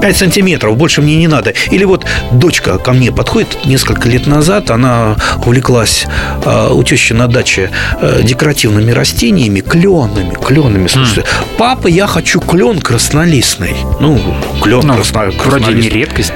5 0.00 0.16
сантиметров, 0.16 0.76
больше 0.76 1.00
мне 1.00 1.16
не 1.16 1.26
надо. 1.28 1.54
Или 1.70 1.84
вот 1.84 1.95
дочка 2.32 2.78
ко 2.78 2.92
мне 2.92 3.12
подходит 3.12 3.64
несколько 3.64 4.08
лет 4.08 4.26
назад, 4.26 4.70
она 4.70 5.16
увлеклась 5.44 6.06
э, 6.44 6.68
у 6.72 6.82
тещи 6.82 7.12
на 7.12 7.26
даче 7.28 7.70
э, 8.00 8.20
декоративными 8.22 8.90
растениями, 8.90 9.60
кленами, 9.60 10.34
кленами. 10.42 10.86
Слушай, 10.88 11.24
папа, 11.58 11.86
я 11.88 12.06
хочу 12.06 12.40
клен 12.40 12.80
краснолистный. 12.80 13.74
Ну, 14.00 14.18
клен 14.62 14.80
Ну, 14.84 14.94
красно- 14.94 15.32
вроде 15.44 15.66
не 15.74 15.88
редкость. 15.88 16.32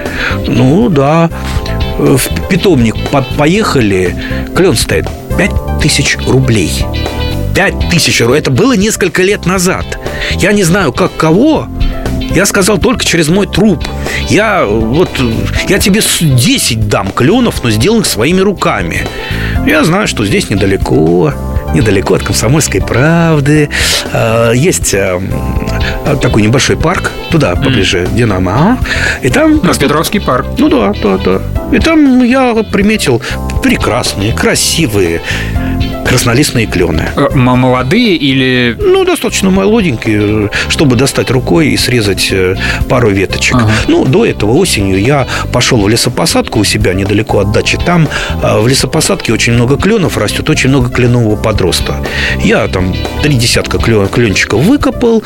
Ну 0.47 0.89
да. 0.89 1.31
В 1.99 2.21
питомник 2.49 2.95
по- 3.11 3.23
поехали, 3.23 4.17
клен 4.57 4.77
стоит 4.77 5.07
5 5.37 5.51
тысяч 5.83 6.17
рублей. 6.27 6.73
5 7.55 7.91
тысяч 7.91 8.21
рублей. 8.21 8.39
Это 8.39 8.51
было 8.51 8.73
несколько 8.75 9.23
лет 9.23 9.45
назад. 9.45 9.85
Я 10.37 10.53
не 10.53 10.63
знаю, 10.65 10.93
как 10.93 11.15
кого. 11.17 11.67
Я 12.35 12.47
сказал 12.47 12.79
только 12.79 13.05
через 13.05 13.29
мой 13.29 13.47
труп. 13.47 13.85
Я 14.29 14.65
вот 14.65 15.11
я 15.69 15.79
тебе 15.79 16.01
с- 16.01 16.21
10 16.21 16.89
дам 16.89 17.11
кленов, 17.11 17.63
но 17.65 17.71
сделанных 17.71 18.07
своими 18.07 18.41
руками. 18.41 19.07
Я 19.67 19.85
знаю, 19.85 20.07
что 20.07 20.25
здесь 20.25 20.49
недалеко, 20.49 21.33
недалеко 21.75 22.15
от 22.15 22.23
комсомольской 22.23 22.81
правды. 22.81 23.69
э, 24.13 24.53
Есть 24.55 24.95
э, 24.95 25.21
э, 26.07 26.17
такой 26.23 26.43
небольшой 26.43 26.77
парк, 26.77 27.11
туда 27.31 27.55
поближе, 27.57 28.07
Динамо. 28.13 28.53
а? 28.53 28.79
И 29.23 29.29
там 29.31 29.61
Ну, 29.63 29.75
Петровский 29.75 30.21
парк. 30.21 30.47
ну 30.59 30.69
да, 30.69 30.93
да, 31.03 31.19
да. 31.19 31.41
И 31.73 31.79
там 31.81 32.23
я 32.25 32.55
приметил 32.73 33.21
прекрасные, 33.63 34.33
красивые 34.33 35.21
краснолистные 36.05 36.67
клены. 36.67 37.11
Э, 37.17 37.29
Молодые 37.35 38.17
или... 38.17 38.77
Ну, 38.79 39.05
достаточно 39.05 39.51
молоденькие, 39.51 40.51
чтобы 40.69 40.97
достать 40.97 41.31
рукой 41.31 41.69
и 41.69 41.77
срезать 41.77 42.29
э, 42.33 42.57
пару 42.89 43.11
веточек. 43.11 43.57
Ага. 43.57 43.71
Ну, 43.89 44.05
до 44.05 44.25
этого 44.25 44.53
осенью 44.53 45.01
я 45.01 45.27
пошел 45.53 45.81
в 45.81 45.89
лесопосадку 45.89 46.61
у 46.61 46.65
себя 46.65 46.95
недалеко 46.95 47.39
от 47.39 47.53
дачи. 47.53 47.79
Там 47.85 48.09
э, 48.43 48.61
в 48.61 48.69
лесопосадке 48.69 49.33
очень 49.33 49.55
много 49.55 49.77
кленов 49.77 50.17
растет, 50.17 50.49
очень 50.51 50.71
много 50.71 50.91
кленового 50.91 51.37
подроста. 51.37 51.97
Я 52.43 52.67
там 52.69 52.95
три 53.23 53.35
десятка 53.35 53.79
клен, 53.79 54.09
кленчиков 54.09 54.63
выкопал, 54.63 55.23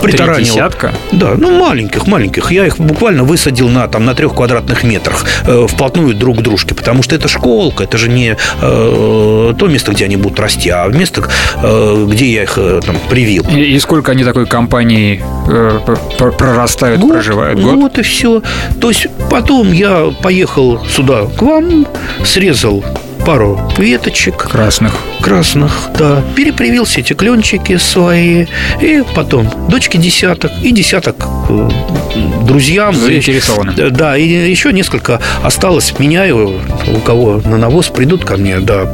Три 0.00 0.12
притаранил. 0.12 0.44
десятка? 0.44 0.92
Да, 1.12 1.34
ну 1.36 1.58
маленьких, 1.58 2.06
маленьких. 2.06 2.50
Я 2.52 2.66
их 2.66 2.78
буквально 2.78 3.24
высадил 3.24 3.68
на, 3.68 3.86
там, 3.88 4.04
на 4.04 4.14
трех 4.14 4.34
квадратных 4.34 4.82
метрах 4.84 5.24
э, 5.46 5.66
вплотную 5.68 6.14
друг 6.14 6.38
к 6.38 6.40
дружке, 6.42 6.74
потому 6.74 7.02
что 7.02 7.14
это 7.14 7.28
школка, 7.28 7.84
это 7.84 7.98
же 7.98 8.08
не 8.08 8.36
э, 8.62 9.54
то 9.58 9.66
место, 9.68 9.92
где 9.92 10.04
они 10.06 10.16
будут 10.16 10.40
расти, 10.40 10.70
а 10.70 10.86
место, 10.88 11.24
э, 11.62 12.06
где 12.08 12.26
я 12.32 12.42
их 12.44 12.54
э, 12.56 12.80
там, 12.84 12.96
привил. 13.08 13.44
И, 13.50 13.60
и 13.60 13.78
сколько 13.80 14.12
они 14.12 14.24
такой 14.24 14.46
компании 14.46 15.22
э, 15.48 15.80
пр- 15.84 15.98
пр- 16.18 16.32
прорастают, 16.32 17.06
проживают? 17.06 17.60
Год? 17.60 17.74
Вот 17.76 17.98
и 17.98 18.02
все. 18.02 18.42
То 18.80 18.88
есть 18.88 19.06
потом 19.30 19.72
я 19.72 20.12
поехал 20.22 20.84
сюда 20.86 21.26
к 21.36 21.42
вам, 21.42 21.86
срезал 22.24 22.84
пару 23.24 23.60
веточек. 23.78 24.36
Красных. 24.36 24.92
красных, 25.20 25.90
да, 25.98 26.22
перепривил 26.34 26.84
все 26.84 27.00
эти 27.00 27.12
кленчики 27.12 27.76
свои, 27.76 28.46
и 28.80 29.02
потом 29.14 29.48
дочки 29.68 29.96
десяток, 29.96 30.50
и 30.62 30.72
десяток 30.72 31.16
друзьям. 32.46 32.94
Заинтересованным. 32.94 33.74
И- 33.74 33.90
да, 33.90 34.16
и 34.16 34.24
еще 34.50 34.72
несколько 34.72 35.20
осталось, 35.42 35.92
меняю, 35.98 36.60
у 36.88 36.98
кого 37.00 37.40
на 37.44 37.56
навоз 37.56 37.88
придут 37.88 38.24
ко 38.24 38.36
мне, 38.36 38.58
да, 38.60 38.92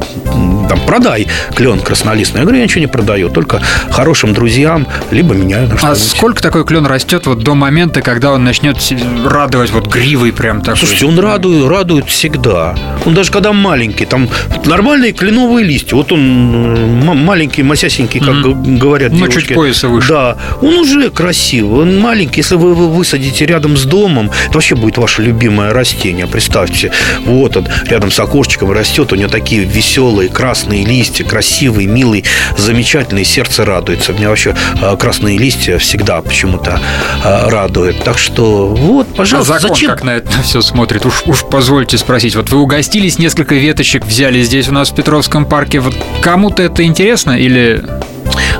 там, 0.68 0.80
продай 0.86 1.26
клен 1.54 1.80
краснолистный. 1.80 2.40
Я 2.40 2.44
говорю, 2.44 2.58
я 2.58 2.64
ничего 2.64 2.80
не 2.80 2.86
продаю, 2.86 3.28
только 3.30 3.60
хорошим 3.90 4.34
друзьям, 4.34 4.86
либо 5.10 5.34
меняю 5.34 5.70
А 5.82 5.94
сколько 5.94 6.42
такой 6.42 6.64
клен 6.64 6.86
растет 6.86 7.26
вот 7.26 7.40
до 7.42 7.54
момента, 7.54 8.02
когда 8.02 8.32
он 8.32 8.44
начнет 8.44 8.76
радовать 9.24 9.70
вот 9.70 9.86
гривой 9.86 10.32
прям 10.32 10.60
такой? 10.60 10.78
Слушайте, 10.78 11.06
он 11.06 11.18
радует, 11.18 11.68
радует 11.68 12.06
всегда. 12.06 12.74
Он 13.04 13.14
даже 13.14 13.30
когда 13.30 13.52
маленький, 13.52 14.04
там 14.06 14.28
нормальные 14.64 15.12
кленовые 15.12 15.64
листья. 15.66 15.96
Вот 15.96 16.12
он 16.12 17.00
маленький, 17.04 17.62
масясенький, 17.62 18.20
как 18.20 18.42
г- 18.42 18.76
говорят 18.78 19.12
Ну, 19.12 19.18
девушки. 19.26 19.40
чуть 19.48 19.54
пояса 19.54 19.88
выше. 19.88 20.08
Да, 20.08 20.36
он 20.60 20.74
уже 20.78 21.10
красивый, 21.10 21.82
он 21.82 21.98
маленький. 22.00 22.42
Если 22.46 22.54
вы 22.54 22.70
его 22.70 22.88
высадите 22.88 23.44
рядом 23.44 23.76
с 23.76 23.86
домом, 23.86 24.30
это 24.44 24.52
вообще 24.54 24.76
будет 24.76 24.98
ваше 24.98 25.20
любимое 25.20 25.72
растение. 25.72 26.28
Представьте, 26.28 26.92
вот 27.24 27.56
он 27.56 27.66
рядом 27.86 28.12
с 28.12 28.20
окошечком 28.20 28.70
растет, 28.70 29.12
у 29.12 29.16
него 29.16 29.28
такие 29.28 29.64
веселые 29.64 30.28
красные 30.28 30.84
листья, 30.84 31.24
красивый, 31.24 31.86
милый, 31.86 32.24
замечательный, 32.56 33.24
сердце 33.24 33.64
радуется. 33.64 34.12
Меня 34.12 34.28
вообще 34.28 34.54
э, 34.80 34.96
красные 34.96 35.38
листья 35.38 35.78
всегда 35.78 36.22
почему-то 36.22 36.80
э, 37.24 37.48
радуют. 37.48 38.04
Так 38.04 38.16
что 38.16 38.68
вот, 38.68 39.08
А 39.14 39.16
пожалуйста, 39.16 39.54
закон 39.54 39.70
зачем 39.74 39.90
как 39.90 40.04
на 40.04 40.10
это 40.10 40.30
все 40.44 40.60
смотрит? 40.62 41.04
Уж, 41.04 41.24
уж 41.26 41.42
позвольте 41.50 41.98
спросить. 41.98 42.36
Вот 42.36 42.50
вы 42.50 42.58
угостились, 42.58 43.18
несколько 43.18 43.56
веточек 43.56 44.06
взяли 44.06 44.40
здесь 44.42 44.68
у 44.68 44.72
нас 44.72 44.90
в 44.90 44.94
Петровском 44.94 45.46
парке. 45.46 45.80
Вот 45.80 45.96
кому-то 46.22 46.62
это 46.62 46.84
интересно 46.84 47.32
или... 47.32 47.84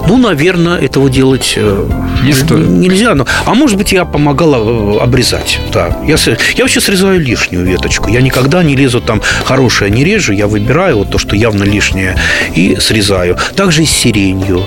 Ну, 0.06 0.18
наверное, 0.18 0.78
этого 0.78 1.10
делать 1.10 1.54
э, 1.56 1.88
Не 2.22 2.32
стоит. 2.32 2.68
нельзя. 2.68 3.14
Но, 3.14 3.26
а 3.44 3.54
может 3.54 3.76
быть, 3.76 3.92
я 3.92 4.04
помогала 4.04 4.98
э, 4.98 5.02
обрезать. 5.02 5.58
Да. 5.72 5.96
Я, 6.06 6.16
я 6.54 6.64
вообще 6.64 6.80
срезаю 6.80 7.20
лишнюю 7.20 7.64
веточку. 7.64 8.08
Я 8.08 8.20
никогда 8.20 8.62
не 8.62 8.76
лезу 8.76 9.00
там 9.00 9.20
хорошее 9.44 9.90
не 9.90 10.04
режу. 10.04 10.32
Я 10.32 10.46
выбираю 10.46 10.98
вот 10.98 11.10
то, 11.10 11.18
что 11.18 11.34
явно 11.36 11.64
лишнее, 11.64 12.16
и 12.54 12.76
срезаю. 12.80 13.36
Также 13.56 13.82
и 13.82 13.86
с 13.86 13.90
сиренью. 13.90 14.62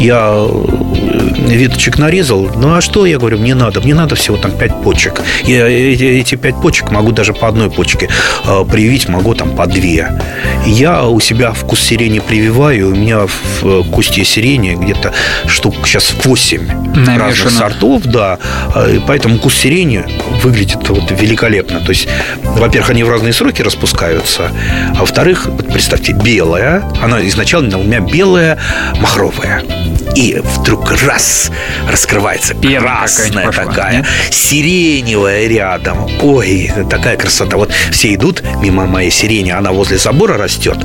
Я 0.00 0.34
э, 0.36 1.03
веточек 1.44 1.98
нарезал. 1.98 2.50
Ну, 2.56 2.74
а 2.74 2.80
что, 2.80 3.06
я 3.06 3.18
говорю, 3.18 3.38
мне 3.38 3.54
надо? 3.54 3.80
Мне 3.80 3.94
надо 3.94 4.14
всего 4.14 4.36
там 4.36 4.52
5 4.52 4.82
почек. 4.82 5.20
Я 5.44 5.66
эти, 5.68 6.04
эти 6.04 6.34
5 6.34 6.60
почек 6.60 6.90
могу 6.90 7.12
даже 7.12 7.32
по 7.32 7.48
одной 7.48 7.70
почке 7.70 8.08
э, 8.46 8.64
привить, 8.70 9.08
могу 9.08 9.34
там 9.34 9.50
по 9.54 9.66
две. 9.66 10.08
Я 10.66 11.04
у 11.04 11.20
себя 11.20 11.52
вкус 11.52 11.80
сирени 11.80 12.18
прививаю. 12.20 12.92
У 12.92 12.94
меня 12.94 13.26
в 13.26 13.84
кусте 13.90 14.24
сирени 14.24 14.74
где-то 14.74 15.12
штук 15.46 15.74
сейчас 15.86 16.14
8 16.24 16.66
Намешано. 16.94 17.18
разных 17.18 17.50
сортов, 17.52 18.02
да. 18.04 18.38
Э, 18.74 18.96
и 18.96 19.00
Поэтому 19.06 19.38
куст 19.38 19.58
сирени 19.58 20.04
выглядит 20.42 20.88
вот 20.88 21.10
великолепно. 21.10 21.80
То 21.80 21.90
есть, 21.90 22.08
во-первых, 22.42 22.90
они 22.90 23.02
в 23.04 23.10
разные 23.10 23.32
сроки 23.32 23.62
распускаются, 23.62 24.50
а 24.96 25.00
во-вторых, 25.00 25.48
представьте, 25.72 26.12
белая, 26.12 26.82
она 27.02 27.26
изначально 27.26 27.78
у 27.78 27.82
меня 27.82 28.00
белая, 28.00 28.58
махровая. 29.00 29.62
И 30.14 30.40
вдруг 30.42 30.92
раз 31.02 31.50
раскрывается 31.90 32.54
красная 32.54 33.46
пошла, 33.46 33.64
такая, 33.64 33.96
нет? 33.98 34.06
сиреневая 34.30 35.46
рядом. 35.48 36.06
Ой, 36.20 36.70
такая 36.88 37.16
красота. 37.16 37.56
Вот 37.56 37.72
все 37.90 38.14
идут 38.14 38.42
мимо 38.60 38.86
моей 38.86 39.10
сирени, 39.10 39.50
она 39.50 39.72
возле 39.72 39.98
забора 39.98 40.36
растет, 40.38 40.78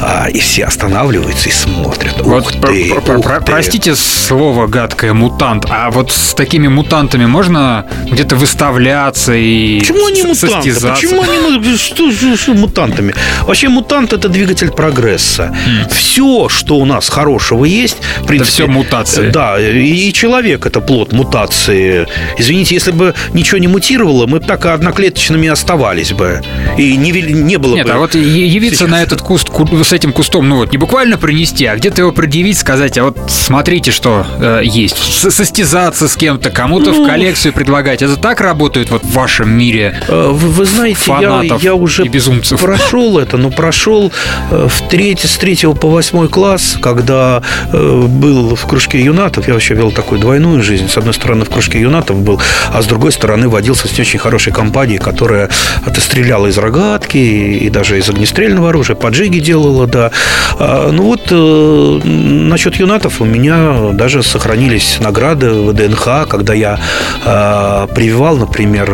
а, 0.00 0.28
и 0.28 0.38
все 0.38 0.64
останавливаются 0.64 1.48
и 1.48 1.52
смотрят. 1.52 2.20
Вот 2.20 2.42
Ух 2.44 2.60
про- 2.60 2.70
ты, 2.72 2.88
про- 2.90 3.00
про- 3.00 3.18
ух 3.18 3.24
про- 3.24 3.40
ты. 3.40 3.46
простите 3.52 3.96
слово 3.96 4.66
гадкое 4.68 5.12
мутант, 5.12 5.66
а 5.68 5.90
вот 5.90 6.12
с 6.12 6.34
такими 6.34 6.68
мутантами 6.68 7.26
можно 7.26 7.86
где-то 8.10 8.36
выставляться 8.36 9.34
и 9.34 9.80
Почему 9.80 10.06
они 10.06 10.22
мутанты? 10.22 10.48
состязаться? 10.48 10.94
Почему 11.06 11.22
они 11.22 11.76
что, 11.76 12.12
что- 12.12 12.36
что 12.36 12.54
мутантами? 12.54 13.14
Вообще 13.42 13.68
мутант 13.68 14.12
это 14.12 14.28
двигатель 14.28 14.70
прогресса. 14.70 15.54
Все, 15.90 16.48
что 16.48 16.76
у 16.76 16.84
нас 16.84 17.08
хорошего 17.08 17.64
есть, 17.64 17.96
в 18.20 18.26
принципе, 18.26 18.66
мутации. 18.76 19.30
Да, 19.30 19.58
и, 19.58 20.12
человек 20.12 20.66
это 20.66 20.80
плод 20.80 21.12
мутации. 21.12 22.06
Извините, 22.38 22.74
если 22.74 22.92
бы 22.92 23.14
ничего 23.32 23.58
не 23.58 23.68
мутировало, 23.68 24.26
мы 24.26 24.40
бы 24.40 24.46
так 24.46 24.64
и 24.66 24.68
одноклеточными 24.68 25.48
оставались 25.48 26.12
бы. 26.12 26.42
И 26.78 26.96
не, 26.96 27.10
не 27.12 27.56
было 27.56 27.74
Нет, 27.76 27.86
бы. 27.86 27.92
а 27.92 27.98
вот 27.98 28.14
явиться 28.14 28.80
сейчас- 28.80 28.90
на 28.90 29.02
этот 29.02 29.20
куст 29.22 29.48
ку- 29.48 29.82
с 29.84 29.92
этим 29.92 30.12
кустом, 30.12 30.48
ну 30.48 30.56
вот, 30.56 30.72
не 30.72 30.78
буквально 30.78 31.16
принести, 31.18 31.64
а 31.66 31.76
где-то 31.76 32.02
его 32.02 32.12
предъявить, 32.12 32.58
сказать, 32.58 32.98
а 32.98 33.04
вот 33.04 33.18
смотрите, 33.28 33.90
что 33.90 34.26
э, 34.38 34.60
есть. 34.64 34.96
Состязаться 35.32 36.08
с 36.08 36.16
кем-то, 36.16 36.50
кому-то 36.50 36.90
Ну. 36.92 37.04
в 37.04 37.08
коллекцию 37.08 37.52
предлагать. 37.52 38.02
Это 38.02 38.16
так 38.16 38.40
работает 38.40 38.90
вот 38.90 39.02
в 39.04 39.12
вашем 39.12 39.50
мире? 39.50 40.00
Э, 40.08 40.30
Вы, 40.32 40.48
вы 40.50 40.64
знаете, 40.66 40.98
я, 41.06 41.14
Фанатов 41.14 41.62
я 41.62 41.74
уже 41.74 42.04
и 42.04 42.08
безумцев. 42.08 42.60
прошел 42.60 43.18
это, 43.18 43.36
но 43.36 43.50
прошел 43.50 44.12
э, 44.50 44.68
в 44.68 44.88
третий, 44.88 45.26
с 45.28 45.36
третьего 45.36 45.72
по 45.74 45.88
восьмой 45.88 46.28
класс, 46.28 46.76
когда 46.80 47.42
э, 47.72 48.02
был 48.06 48.56
в 48.66 48.68
кружке 48.68 49.00
юнатов. 49.00 49.46
Я 49.46 49.54
вообще 49.54 49.74
вел 49.74 49.92
такую 49.92 50.20
двойную 50.20 50.60
жизнь. 50.60 50.88
С 50.88 50.98
одной 50.98 51.14
стороны, 51.14 51.44
в 51.44 51.50
кружке 51.50 51.80
юнатов 51.80 52.16
был, 52.16 52.40
а 52.72 52.82
с 52.82 52.86
другой 52.86 53.12
стороны, 53.12 53.48
водился 53.48 53.86
с 53.86 53.96
не 53.96 54.02
очень 54.02 54.18
хорошей 54.18 54.52
компанией, 54.52 54.98
которая 54.98 55.48
это 55.86 56.00
стреляла 56.00 56.48
из 56.48 56.58
рогатки 56.58 57.16
и 57.16 57.70
даже 57.70 57.96
из 57.98 58.08
огнестрельного 58.08 58.70
оружия, 58.70 58.96
поджиги 58.96 59.38
делала, 59.38 59.86
да. 59.86 60.10
А, 60.58 60.90
ну 60.90 61.04
вот, 61.04 61.28
э, 61.30 62.00
насчет 62.04 62.74
юнатов 62.76 63.20
у 63.20 63.24
меня 63.24 63.92
даже 63.92 64.24
сохранились 64.24 64.98
награды 65.00 65.50
в 65.50 65.72
ДНХ, 65.72 66.26
когда 66.28 66.52
я 66.52 66.80
э, 67.24 67.86
прививал, 67.94 68.36
например, 68.36 68.86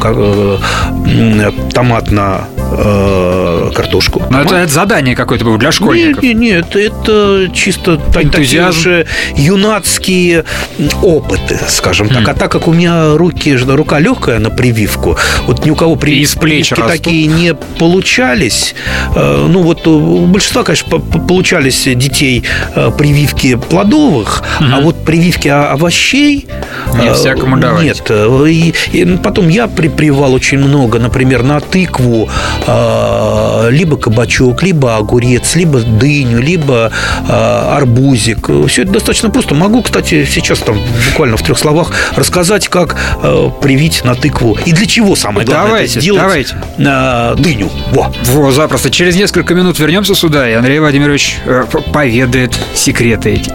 как, 0.00 0.14
э, 0.16 0.58
м, 1.06 1.70
томатно 1.70 2.48
э, 2.56 3.70
картошку. 3.76 4.24
Ну, 4.28 4.40
это, 4.40 4.56
это 4.56 4.72
задание 4.72 5.14
какое-то 5.14 5.44
было 5.44 5.56
для 5.56 5.70
школьников. 5.70 6.22
Нет, 6.22 6.36
нет, 6.36 6.74
нет, 6.74 6.92
это 6.92 7.48
чисто 7.54 8.00
Энтузиазм. 8.16 8.87
Уже 8.88 9.06
юнацкие 9.36 10.44
опыты, 11.02 11.58
скажем 11.68 12.08
так. 12.08 12.26
Хм. 12.26 12.30
А 12.30 12.34
так 12.34 12.50
как 12.50 12.68
у 12.68 12.72
меня 12.72 13.16
руки, 13.16 13.56
рука 13.56 13.98
легкая 13.98 14.38
на 14.38 14.50
прививку, 14.50 15.16
вот 15.46 15.64
ни 15.64 15.70
у 15.70 15.74
кого 15.76 15.96
плеч 15.96 16.34
прививки 16.34 16.74
растут. 16.74 16.86
такие 17.04 17.26
не 17.26 17.54
получались. 17.54 18.74
Э, 19.14 19.46
Ну 19.48 19.62
вот 19.62 19.86
у 19.86 20.26
большинства, 20.26 20.62
конечно, 20.62 20.88
по- 20.90 20.98
по- 20.98 21.18
получались 21.18 21.84
детей 21.84 22.42
э, 22.74 22.90
прививки 22.96 23.56
плодовых, 23.56 24.42
а 24.60 24.80
вот 24.80 25.04
прививки 25.04 25.48
овощей 25.48 26.46
Не 26.94 27.08
э, 27.08 27.14
всякому 27.14 27.58
давать. 27.58 27.84
Нет, 27.84 28.10
и, 28.10 28.74
и 28.92 29.04
потом 29.22 29.48
я 29.48 29.66
при- 29.66 29.88
прививал 29.88 30.32
очень 30.34 30.58
много, 30.58 30.98
например, 30.98 31.42
на 31.42 31.60
тыкву, 31.60 32.28
либо 33.70 33.96
кабачок, 33.96 34.62
либо 34.62 34.96
огурец, 34.96 35.56
либо 35.56 35.80
дыню, 35.80 36.40
либо 36.40 36.90
арбузик. 37.28 38.48
Все 38.68 38.77
это 38.82 38.92
достаточно 38.92 39.30
просто. 39.30 39.54
Могу, 39.54 39.82
кстати, 39.82 40.24
сейчас 40.24 40.58
там 40.60 40.78
буквально 41.10 41.36
в 41.36 41.42
трех 41.42 41.58
словах 41.58 41.92
рассказать, 42.16 42.68
как 42.68 42.96
э, 43.22 43.50
привить 43.60 44.04
на 44.04 44.14
тыкву 44.14 44.58
и 44.64 44.72
для 44.72 44.86
чего 44.86 45.16
самое 45.16 45.46
главное 45.46 45.68
Давайте, 45.68 45.92
это 45.92 46.00
сделать 46.00 46.20
давайте. 46.20 46.56
на 46.78 47.34
дыню. 47.34 47.70
Во. 47.92 48.12
Во, 48.24 48.50
запросто. 48.52 48.90
Через 48.90 49.16
несколько 49.16 49.54
минут 49.54 49.78
вернемся 49.78 50.14
сюда, 50.14 50.48
и 50.48 50.52
Андрей 50.52 50.78
Владимирович 50.78 51.36
э, 51.44 51.64
поведает 51.92 52.58
секреты 52.74 53.34
эти. 53.34 53.52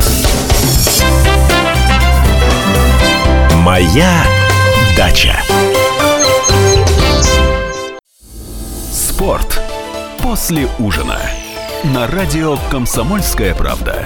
Моя 3.55 4.23
дача. 4.97 5.35
Спорт 8.91 9.61
после 10.21 10.67
ужина. 10.79 11.19
на 11.83 12.07
радио 12.07 12.57
«Комсомольская 12.71 13.53
правда». 13.53 14.05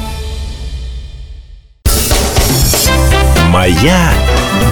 «Моя 3.51 4.13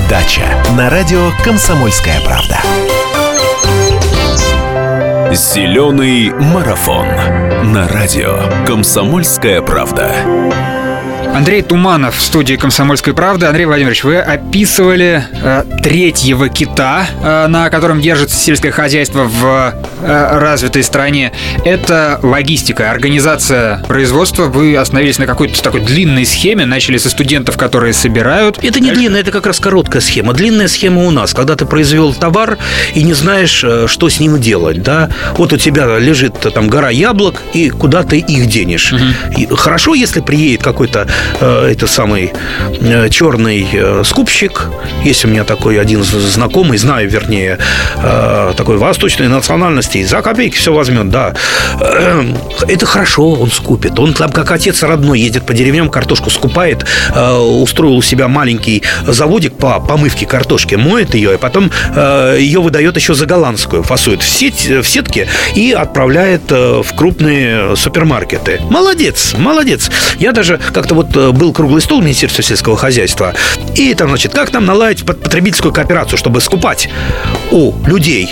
дача» 0.10 0.64
на 0.78 0.90
радио 0.90 1.32
«Комсомольская 1.44 2.22
правда». 2.22 2.62
Зеленый 5.34 6.30
марафон 6.30 7.06
на 7.74 7.90
радио 7.90 8.40
«Комсомольская 8.66 9.62
правда». 9.62 10.16
Андрей 11.34 11.62
Туманов 11.62 12.18
в 12.18 12.22
студии 12.22 12.56
«Комсомольской 12.56 13.14
правды». 13.14 13.46
Андрей 13.46 13.66
Владимирович, 13.66 14.04
вы 14.04 14.18
описывали 14.18 15.24
э, 15.32 15.64
третьего 15.82 16.50
кита, 16.50 17.06
э, 17.22 17.48
на 17.48 17.70
котором 17.70 18.02
держится 18.02 18.36
сельское 18.36 18.72
хозяйство 18.72 19.24
в 19.24 19.74
э, 20.02 20.38
развитой 20.40 20.84
стране. 20.84 21.32
Это 21.64 22.20
логистика, 22.24 22.92
организация 22.92 23.80
производства. 23.88 24.46
Вы 24.46 24.76
остановились 24.76 25.20
на 25.20 25.28
какой-то 25.28 25.62
такой 25.62 25.82
длинной 25.82 26.26
схеме, 26.26 26.66
начали 26.66 26.98
со 26.98 27.10
студентов, 27.10 27.58
которые 27.58 27.94
собирают. 27.94 28.62
Это 28.64 28.80
не 28.80 28.92
длинная, 28.92 29.22
это 29.22 29.32
как 29.32 29.46
раз 29.46 29.60
короткая 29.60 30.02
схема. 30.02 30.34
Длинная 30.34 30.68
схема 30.68 31.04
у 31.06 31.12
нас, 31.12 31.34
когда 31.34 31.56
ты 31.56 31.66
произвел 31.66 32.14
товар 32.14 32.58
и 32.96 33.04
не 33.04 33.14
знаешь, 33.14 33.64
э, 33.64 33.86
что 33.88 34.10
с 34.10 34.20
ним 34.20 34.42
делать. 34.42 34.82
Да? 34.82 35.10
Вот 35.38 35.54
у 35.54 35.58
тебя 35.58 36.00
лежит 36.00 36.40
там 36.54 36.68
гора 36.68 36.90
яблок, 36.90 37.44
и 37.54 37.70
куда 37.70 38.04
ты 38.04 38.18
их 38.18 38.48
денешь. 38.48 38.94
И 39.38 39.48
хорошо, 39.48 39.94
если 39.94 40.20
приедет 40.22 40.64
какой-то 40.64 41.08
это 41.40 41.88
самый 41.88 42.34
э, 42.82 43.10
черный 43.10 43.68
э, 43.72 44.04
скупщик. 44.06 44.70
Есть 45.04 45.26
у 45.26 45.28
меня 45.28 45.44
такой 45.44 45.80
один 45.80 46.04
знакомый, 46.04 46.78
знаю, 46.78 47.10
вернее, 47.10 47.58
э, 47.98 48.54
такой 48.56 48.78
восточной 48.78 49.28
национальности. 49.28 50.04
За 50.04 50.22
копейки 50.22 50.58
все 50.58 50.74
возьмет, 50.74 51.10
да. 51.10 51.34
Э, 51.80 52.24
Это 52.68 52.86
хорошо, 52.86 53.34
он 53.34 53.52
скупит. 53.52 54.00
Он 54.00 54.14
там 54.14 54.32
как 54.32 54.52
отец 54.52 54.84
родной 54.84 55.20
ездит 55.20 55.46
по 55.46 55.54
деревням, 55.54 55.90
картошку 55.90 56.30
скупает, 56.30 56.86
э, 57.14 57.34
устроил 57.38 57.96
у 57.96 58.02
себя 58.02 58.28
маленький 58.28 58.84
заводик 59.08 59.54
по 59.58 59.80
помывке 59.80 60.26
картошки, 60.26 60.76
моет 60.76 61.16
ее, 61.16 61.36
и 61.36 61.38
потом 61.38 61.72
э, 61.96 62.38
ее 62.40 62.62
выдает 62.62 62.96
еще 62.96 63.14
за 63.14 63.26
голландскую, 63.26 63.84
фасует 63.84 64.22
в, 64.22 64.28
сеть, 64.28 64.68
в 64.68 64.84
сетке 64.84 65.28
и 65.56 65.72
отправляет 65.72 66.44
э, 66.52 66.82
в 66.84 66.96
крупные 66.96 67.76
супермаркеты. 67.76 68.62
Молодец, 68.70 69.34
молодец. 69.38 69.90
Я 70.18 70.32
даже 70.32 70.60
как-то 70.74 70.96
вот 70.96 71.09
э, 71.16 71.32
был 71.32 71.54
круглый 71.54 71.82
стол 71.82 72.02
в 72.02 72.04
Министерстве 72.04 72.44
сельского 72.44 72.78
хозяйства, 72.78 73.34
и 73.76 73.94
там, 73.94 74.10
значит, 74.10 74.34
как 74.34 74.52
нам 74.54 74.66
наладить 74.66 75.06
потребительскую 75.06 75.74
кооперацию, 75.74 76.18
чтобы 76.18 76.42
скупать 76.42 76.90
у 77.52 77.74
людей 77.86 78.30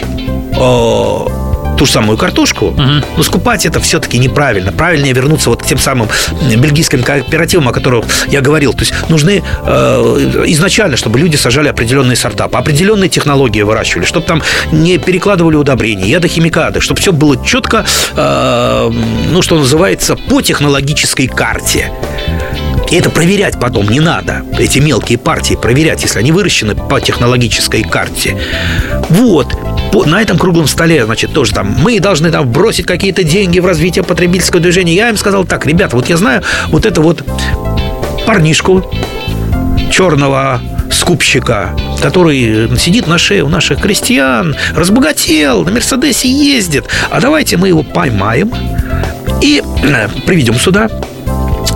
э, 0.55 1.47
ту 1.77 1.85
же 1.85 1.91
самую 1.91 2.17
картошку, 2.17 2.73
но 3.15 3.23
скупать 3.23 3.65
это 3.65 3.79
все-таки 3.79 4.17
неправильно. 4.17 4.71
Правильнее 4.71 5.13
вернуться 5.13 5.49
вот 5.49 5.63
к 5.63 5.65
тем 5.65 5.77
самым 5.77 6.09
бельгийским 6.41 7.03
кооперативам, 7.03 7.69
о 7.69 7.71
которых 7.71 8.05
я 8.27 8.41
говорил. 8.41 8.73
То 8.73 8.79
есть 8.79 8.93
нужны 9.09 9.43
э, 9.63 10.43
изначально, 10.47 10.97
чтобы 10.97 11.19
люди 11.19 11.35
сажали 11.35 11.67
определенные 11.67 12.15
сорта, 12.15 12.47
по 12.47 12.59
определенной 12.59 13.09
технологии 13.09 13.61
выращивали, 13.61 14.05
чтобы 14.05 14.25
там 14.25 14.41
не 14.71 14.97
перекладывали 14.97 15.55
удобрения, 15.55 16.07
ядохимикаты, 16.07 16.81
чтобы 16.81 16.99
все 16.99 17.11
было 17.13 17.43
четко, 17.45 17.85
э, 18.15 18.91
ну, 19.31 19.41
что 19.41 19.57
называется, 19.57 20.15
по 20.15 20.41
технологической 20.41 21.27
карте. 21.27 21.91
И 22.89 22.95
это 22.95 23.09
проверять 23.09 23.59
потом 23.59 23.89
не 23.89 23.99
надо. 23.99 24.43
Эти 24.57 24.79
мелкие 24.79 25.17
партии 25.17 25.55
проверять, 25.55 26.03
если 26.03 26.19
они 26.19 26.31
выращены 26.31 26.75
по 26.75 27.01
технологической 27.01 27.83
карте. 27.83 28.37
Вот. 29.09 29.47
На 30.05 30.21
этом 30.21 30.37
круглом 30.37 30.67
столе, 30.67 31.05
значит, 31.05 31.33
тоже 31.33 31.53
там 31.53 31.75
мы 31.79 31.99
должны 31.99 32.31
там 32.31 32.49
бросить 32.49 32.85
какие-то 32.85 33.23
деньги 33.23 33.59
в 33.59 33.65
развитие 33.65 34.03
потребительского 34.03 34.61
движения. 34.61 34.93
Я 34.93 35.09
им 35.09 35.17
сказал 35.17 35.43
так, 35.45 35.65
ребята, 35.65 35.95
вот 35.95 36.07
я 36.07 36.17
знаю 36.17 36.43
вот 36.69 36.85
это 36.85 37.01
вот 37.01 37.23
парнишку 38.25 38.89
черного 39.91 40.61
скупщика, 40.91 41.75
который 42.01 42.69
сидит 42.77 43.07
на 43.07 43.17
шее 43.17 43.43
у 43.43 43.49
наших 43.49 43.81
крестьян, 43.81 44.55
разбогател, 44.75 45.63
на 45.63 45.71
Мерседесе 45.71 46.29
ездит. 46.29 46.85
А 47.09 47.19
давайте 47.19 47.57
мы 47.57 47.69
его 47.69 47.83
поймаем 47.83 48.53
и 49.41 49.61
э, 49.83 50.07
приведем 50.25 50.55
сюда. 50.55 50.89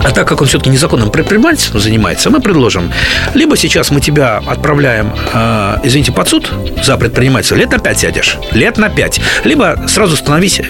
А 0.04 0.10
так 0.10 0.26
как 0.28 0.40
он 0.40 0.46
все-таки 0.48 0.70
незаконным 0.70 1.10
предпринимательством 1.10 1.80
занимается, 1.80 2.30
мы 2.30 2.40
предложим, 2.40 2.92
либо 3.34 3.56
сейчас 3.56 3.90
мы 3.90 4.00
тебя 4.00 4.42
отправляем, 4.46 5.12
э, 5.32 5.78
извините, 5.84 6.12
под 6.12 6.28
суд 6.28 6.52
за 6.82 6.96
предпринимательство, 6.96 7.54
лет 7.54 7.70
на 7.70 7.78
5 7.78 7.98
сядешь, 7.98 8.36
лет 8.52 8.78
на 8.78 8.88
5, 8.88 9.20
либо 9.44 9.84
сразу 9.88 10.16
становись 10.16 10.60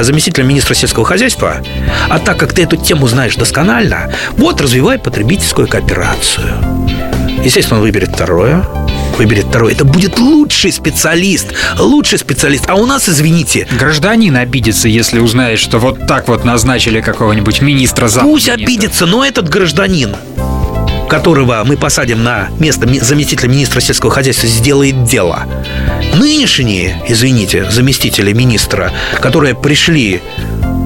заместителем 0.00 0.48
министра 0.48 0.74
сельского 0.74 1.04
хозяйства, 1.04 1.56
а 2.08 2.18
так 2.18 2.38
как 2.38 2.52
ты 2.52 2.62
эту 2.62 2.76
тему 2.76 3.06
знаешь 3.08 3.36
досконально, 3.36 4.10
вот 4.36 4.60
развивай 4.60 4.98
потребительскую 4.98 5.68
кооперацию. 5.68 6.54
Естественно, 7.44 7.78
он 7.78 7.82
выберет 7.82 8.10
второе, 8.14 8.64
выберет 9.18 9.46
второе. 9.46 9.72
Это 9.72 9.84
будет 9.84 10.18
лучший 10.18 10.72
специалист, 10.72 11.48
лучший 11.78 12.18
специалист. 12.18 12.64
А 12.68 12.74
у 12.74 12.86
нас, 12.86 13.08
извините, 13.08 13.66
Гражданин 13.78 14.36
обидится, 14.36 14.88
если 14.88 15.18
узнает, 15.18 15.58
что 15.58 15.78
вот 15.78 16.06
так 16.06 16.28
вот 16.28 16.44
назначили 16.44 17.00
какого-нибудь 17.00 17.60
министра 17.60 18.04
Пусть 18.04 18.14
замминистра. 18.14 18.52
обидится, 18.54 19.06
но 19.06 19.24
этот 19.24 19.48
гражданин, 19.48 20.16
которого 21.08 21.62
мы 21.64 21.76
посадим 21.76 22.22
на 22.22 22.48
место 22.58 22.88
заместителя 23.02 23.48
министра 23.48 23.80
сельского 23.80 24.12
хозяйства, 24.12 24.48
сделает 24.48 25.04
дело. 25.04 25.44
Нынешние, 26.14 27.02
извините, 27.08 27.70
заместители 27.70 28.32
министра, 28.32 28.92
которые 29.20 29.54
пришли 29.54 30.20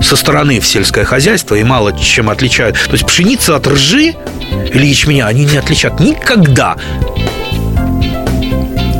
со 0.02 0.16
стороны 0.16 0.60
в 0.60 0.66
сельское 0.66 1.04
хозяйство 1.04 1.54
и 1.54 1.62
мало 1.62 1.96
чем 1.98 2.30
отличают. 2.30 2.76
То 2.76 2.92
есть 2.92 3.06
пшеница 3.06 3.56
от 3.56 3.66
ржи 3.66 4.14
или 4.72 4.86
ячменя 4.86 5.26
они 5.26 5.44
не 5.44 5.56
отличат 5.56 6.00
никогда. 6.00 6.76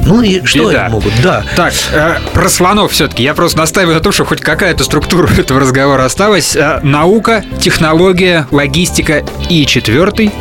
Ну 0.04 0.20
и 0.22 0.44
что 0.44 0.68
Беда. 0.70 0.84
они 0.84 0.92
могут? 0.92 1.12
Да. 1.22 1.44
Так, 1.56 1.72
э, 1.92 2.16
про 2.32 2.48
слонов 2.48 2.92
все-таки. 2.92 3.22
Я 3.22 3.34
просто 3.34 3.58
настаиваю 3.58 3.94
на 3.96 4.00
том, 4.00 4.12
что 4.12 4.24
хоть 4.24 4.40
какая-то 4.40 4.84
структура 4.84 5.28
этого 5.38 5.60
разговора 5.60 6.04
осталась. 6.04 6.56
Э, 6.56 6.80
наука, 6.82 7.44
технология, 7.60 8.46
логистика 8.50 9.24
и 9.48 9.64
четвертый. 9.66 10.32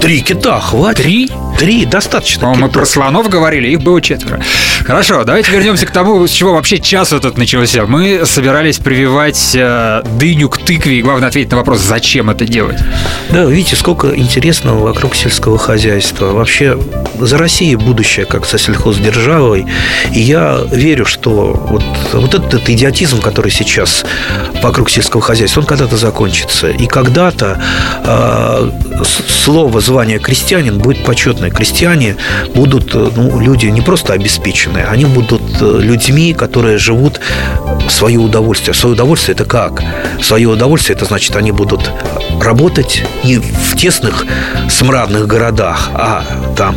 Три 0.00 0.20
кита, 0.22 0.60
хватит. 0.60 1.02
Три? 1.02 1.30
Три, 1.60 1.84
достаточно. 1.84 2.40
По-моему, 2.40 2.68
мы 2.68 2.72
про 2.72 2.86
слонов 2.86 3.28
говорили, 3.28 3.68
их 3.68 3.82
было 3.82 4.00
четверо. 4.00 4.40
Хорошо, 4.86 5.24
давайте 5.24 5.52
вернемся 5.52 5.84
к 5.84 5.90
тому, 5.90 6.26
с 6.26 6.30
чего 6.30 6.54
вообще 6.54 6.78
час 6.78 7.12
этот 7.12 7.36
начался. 7.36 7.84
Мы 7.84 8.22
собирались 8.24 8.78
прививать 8.78 9.52
э, 9.54 10.02
дыню 10.18 10.48
к 10.48 10.56
тыкве, 10.56 11.00
и 11.00 11.02
главное 11.02 11.28
ответить 11.28 11.50
на 11.50 11.58
вопрос, 11.58 11.80
зачем 11.80 12.30
это 12.30 12.46
делать. 12.46 12.78
Да, 13.28 13.44
видите, 13.44 13.76
сколько 13.76 14.08
интересного 14.16 14.82
вокруг 14.82 15.14
сельского 15.14 15.58
хозяйства. 15.58 16.32
Вообще, 16.32 16.78
за 17.18 17.36
Россией 17.36 17.76
будущее, 17.76 18.24
как 18.24 18.46
за 18.46 18.56
сельхоздержавой. 18.56 19.66
И 20.14 20.20
я 20.20 20.60
верю, 20.72 21.04
что 21.04 21.52
вот, 21.52 21.84
вот 22.14 22.34
этот 22.34 22.70
идиотизм, 22.70 23.20
который 23.20 23.50
сейчас 23.50 24.06
вокруг 24.62 24.88
сельского 24.88 25.22
хозяйства, 25.22 25.60
он 25.60 25.66
когда-то 25.66 25.98
закончится. 25.98 26.70
И 26.70 26.86
когда-то 26.86 27.62
э, 28.02 28.70
слово, 29.04 29.80
звание 29.82 30.18
крестьянин 30.18 30.78
будет 30.78 31.04
почетное. 31.04 31.49
Крестьяне 31.54 32.16
будут 32.54 32.94
э, 32.94 33.10
ну, 33.14 33.40
люди 33.40 33.66
не 33.66 33.80
просто 33.80 34.12
обеспеченные, 34.14 34.84
они 34.86 35.04
будут 35.04 35.42
э, 35.60 35.78
людьми, 35.80 36.32
которые 36.32 36.78
живут 36.78 37.20
в 37.86 37.90
свое 37.90 38.18
удовольствие. 38.18 38.74
Свое 38.74 38.94
удовольствие 38.94 39.34
это 39.34 39.44
как? 39.44 39.82
Свое 40.22 40.48
удовольствие 40.48 40.96
это 40.96 41.04
значит, 41.04 41.36
они 41.36 41.52
будут 41.52 41.90
работать 42.40 43.02
не 43.24 43.38
в 43.38 43.76
тесных 43.76 44.26
смрадных 44.70 45.26
городах, 45.26 45.90
а 45.94 46.24
там 46.56 46.76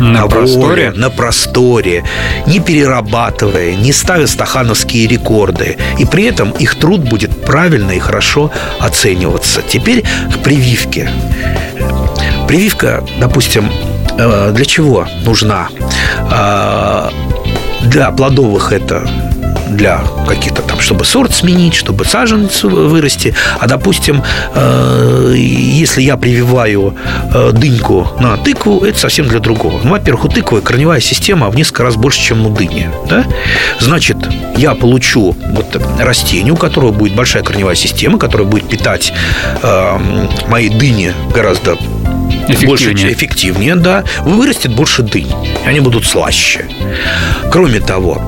На 0.00 0.22
воле, 0.26 0.30
просторе? 0.30 0.92
на 0.92 1.10
просторе, 1.10 2.04
не 2.46 2.58
перерабатывая, 2.60 3.74
не 3.74 3.92
ставя 3.92 4.26
стахановские 4.26 5.06
рекорды. 5.06 5.76
И 5.98 6.04
при 6.06 6.24
этом 6.24 6.50
их 6.52 6.74
труд 6.76 7.00
будет 7.00 7.44
правильно 7.44 7.92
и 7.92 7.98
хорошо 7.98 8.50
оцениваться. 8.80 9.62
Теперь 9.62 10.02
к 10.02 10.38
прививке. 10.42 11.10
Прививка, 12.48 13.04
допустим, 13.20 13.70
для 14.52 14.64
чего 14.64 15.06
нужна? 15.24 15.68
Э, 16.30 17.10
Для 17.82 18.10
плодовых 18.10 18.72
это 18.72 19.02
для 19.70 20.00
каких-то 20.26 20.62
там, 20.62 20.80
чтобы 20.80 21.04
сорт 21.04 21.32
сменить, 21.32 21.74
чтобы 21.74 22.04
саженец 22.04 22.64
вырасти. 22.64 23.34
А, 23.58 23.66
допустим, 23.66 24.22
э, 24.54 25.34
если 25.36 26.02
я 26.02 26.16
прививаю 26.16 26.96
э, 27.32 27.52
дыньку 27.52 28.08
на 28.20 28.36
тыкву, 28.36 28.84
это 28.84 28.98
совсем 28.98 29.28
для 29.28 29.38
другого. 29.38 29.80
Ну, 29.82 29.90
во-первых, 29.90 30.24
у 30.24 30.28
тыквы 30.28 30.60
корневая 30.60 31.00
система 31.00 31.48
в 31.50 31.56
несколько 31.56 31.84
раз 31.84 31.96
больше, 31.96 32.20
чем 32.20 32.46
у 32.46 32.50
дыни. 32.50 32.90
Да? 33.08 33.24
Значит, 33.78 34.16
я 34.56 34.74
получу 34.74 35.36
вот 35.52 35.80
растение, 36.00 36.52
у 36.52 36.56
которого 36.56 36.90
будет 36.90 37.14
большая 37.14 37.42
корневая 37.42 37.76
система, 37.76 38.18
которая 38.18 38.48
будет 38.48 38.68
питать 38.68 39.12
э, 39.62 39.98
мои 40.48 40.68
дыни 40.68 41.12
гораздо 41.32 41.76
Эффективнее. 42.52 42.66
больше 42.68 43.12
эффективнее, 43.12 43.76
да, 43.76 44.04
вырастет 44.24 44.74
больше 44.74 45.02
дынь. 45.02 45.32
Они 45.64 45.80
будут 45.80 46.06
слаще. 46.06 46.68
Кроме 47.50 47.80
того, 47.80 48.22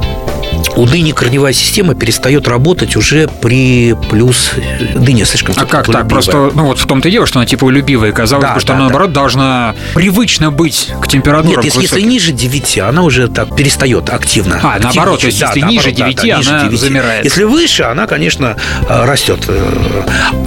у 0.76 0.86
дыни 0.86 1.12
корневая 1.12 1.52
система 1.52 1.94
перестает 1.94 2.48
работать 2.48 2.96
уже 2.96 3.28
при 3.40 3.94
плюс 4.10 4.52
дыня 4.94 5.24
слишком 5.24 5.54
А 5.56 5.66
как 5.66 5.86
так? 5.86 6.08
Просто, 6.08 6.50
ну 6.54 6.66
вот 6.66 6.78
в 6.78 6.86
том-то 6.86 7.08
и 7.08 7.12
дело, 7.12 7.26
что 7.26 7.38
она 7.38 7.46
типа 7.46 7.68
любивая. 7.68 8.12
Казалось 8.12 8.46
Да, 8.46 8.54
бы, 8.54 8.60
что 8.60 8.68
да, 8.68 8.74
она, 8.74 8.84
да. 8.84 8.88
наоборот, 8.90 9.12
должна 9.12 9.74
привычно 9.94 10.50
быть 10.50 10.90
к 11.00 11.08
температурам 11.08 11.56
Нет, 11.56 11.64
если, 11.64 11.82
если 11.82 12.00
ниже 12.00 12.32
9, 12.32 12.78
она 12.78 13.02
уже 13.02 13.28
так 13.28 13.54
перестает 13.54 14.10
активно. 14.10 14.60
А, 14.62 14.78
наоборот, 14.78 15.20
то 15.20 15.26
есть 15.26 15.42
активничать. 15.42 15.98
если 15.98 16.02
ниже 16.02 16.14
9, 16.24 16.48
она 16.48 16.70
замирает. 16.70 17.24
Если 17.24 17.44
выше, 17.44 17.82
она, 17.84 18.06
конечно, 18.06 18.56
э, 18.88 19.04
растет. 19.04 19.48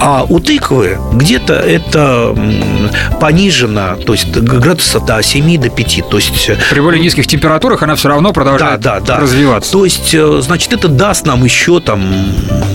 А 0.00 0.24
у 0.28 0.40
тыквы 0.40 0.98
где-то 1.12 1.54
это 1.54 2.36
понижено, 3.20 3.96
то 3.96 4.12
есть 4.12 4.28
градуса 4.28 5.00
до 5.00 5.22
7 5.22 5.58
до 5.58 5.70
5. 5.70 6.08
То 6.10 6.16
есть 6.16 6.50
При 6.70 6.80
более 6.80 7.00
низких 7.00 7.26
температурах 7.26 7.82
она 7.82 7.94
все 7.94 8.08
равно 8.08 8.32
продолжает 8.32 8.80
да, 8.80 9.00
да, 9.00 9.06
да. 9.06 9.20
развиваться. 9.20 9.72
То 9.72 9.84
есть, 9.84 10.15
значит, 10.40 10.72
это 10.72 10.88
даст 10.88 11.26
нам 11.26 11.44
еще 11.44 11.80
там, 11.80 12.00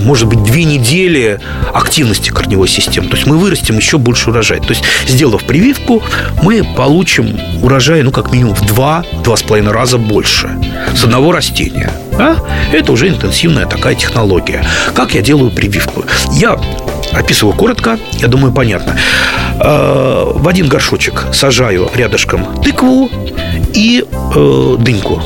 может 0.04 0.26
быть, 0.28 0.42
две 0.42 0.64
недели 0.64 1.40
активности 1.72 2.30
корневой 2.30 2.68
системы. 2.68 3.08
То 3.08 3.16
есть 3.16 3.26
мы 3.26 3.36
вырастим 3.38 3.76
еще 3.76 3.98
больше 3.98 4.30
урожая. 4.30 4.60
То 4.60 4.70
есть, 4.70 4.84
сделав 5.06 5.44
прививку, 5.44 6.02
мы 6.42 6.64
получим 6.76 7.38
урожай, 7.62 8.02
ну, 8.02 8.10
как 8.10 8.32
минимум 8.32 8.54
в 8.54 8.66
два, 8.66 9.04
два 9.24 9.36
с 9.36 9.42
половиной 9.42 9.72
раза 9.72 9.98
больше 9.98 10.50
с 10.94 11.04
одного 11.04 11.32
растения. 11.32 11.92
Да? 12.18 12.36
Это 12.72 12.92
уже 12.92 13.08
интенсивная 13.08 13.66
такая 13.66 13.94
технология. 13.94 14.64
Как 14.94 15.14
я 15.14 15.22
делаю 15.22 15.50
прививку? 15.50 16.04
Я 16.32 16.58
описываю 17.12 17.54
коротко, 17.54 17.98
я 18.14 18.28
думаю, 18.28 18.52
понятно. 18.52 18.96
Э, 19.60 20.24
В 20.34 20.48
один 20.48 20.68
горшочек 20.68 21.26
сажаю 21.32 21.90
рядышком 21.94 22.62
тыкву 22.62 23.10
и 23.74 24.04
э, 24.34 24.76
дыньку. 24.78 25.22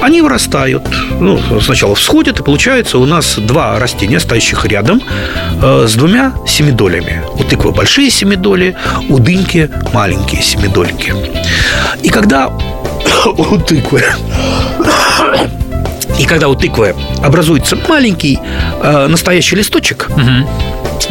Они 0.00 0.22
вырастают, 0.22 0.82
ну, 1.20 1.38
сначала 1.60 1.94
всходят, 1.94 2.40
и 2.40 2.42
получается 2.42 2.98
у 2.98 3.04
нас 3.04 3.36
два 3.38 3.78
растения, 3.78 4.18
стоящих 4.18 4.64
рядом, 4.64 5.02
э, 5.62 5.86
с 5.86 5.94
двумя 5.94 6.32
семидолями. 6.46 7.22
У 7.38 7.44
тыквы 7.44 7.72
большие 7.72 8.10
семидоли, 8.10 8.76
у 9.08 9.18
дыньки 9.18 9.70
маленькие 9.92 10.42
семидольки. 10.42 11.14
И 12.02 12.08
когда 12.08 12.48
у 13.26 13.58
тыквы 13.58 14.02
и 16.18 16.24
когда 16.24 16.48
у 16.48 16.54
тыквы 16.54 16.94
образуется 17.22 17.76
маленький 17.88 18.38
э, 18.82 19.06
настоящий 19.06 19.56
листочек, 19.56 20.08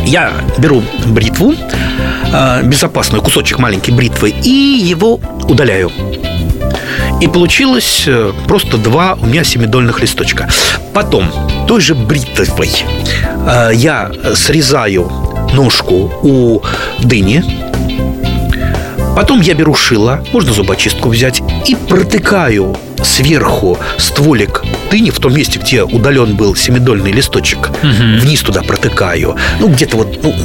я 0.06 0.32
беру 0.58 0.82
бритву, 1.06 1.54
э, 2.34 2.64
безопасный 2.64 3.20
кусочек 3.20 3.60
маленькой 3.60 3.92
бритвы, 3.92 4.34
и 4.44 4.50
его 4.50 5.20
удаляю. 5.48 5.92
И 7.22 7.28
получилось 7.28 8.04
э, 8.08 8.32
просто 8.48 8.78
два 8.78 9.18
у 9.22 9.26
меня 9.26 9.44
семидольных 9.44 10.02
листочка. 10.02 10.50
Потом 10.94 11.30
той 11.68 11.82
же 11.82 11.94
бритвой 11.94 12.72
э, 13.46 13.72
я 13.74 14.12
срезаю 14.36 15.12
ножку 15.54 16.12
у 16.24 16.62
дыни. 17.00 17.44
Потом 19.16 19.42
я 19.42 19.54
беру 19.54 19.76
шило, 19.76 20.24
можно 20.32 20.54
зубочистку 20.54 21.10
взять, 21.10 21.42
и 21.68 21.76
протыкаю 21.76 22.78
сверху 23.04 23.78
стволик 23.98 24.64
дыни 24.90 25.10
в 25.10 25.20
том 25.20 25.34
месте, 25.34 25.60
где 25.60 25.84
удален 25.84 26.38
был 26.38 26.56
семидольный 26.56 27.12
листочек. 27.12 27.70
Вниз 27.82 28.42
туда 28.42 28.62
протыкаю. 28.62 29.36
Ну, 29.60 29.68
где-то 29.68 29.98
вот, 29.98 30.20
ну, 30.24 30.36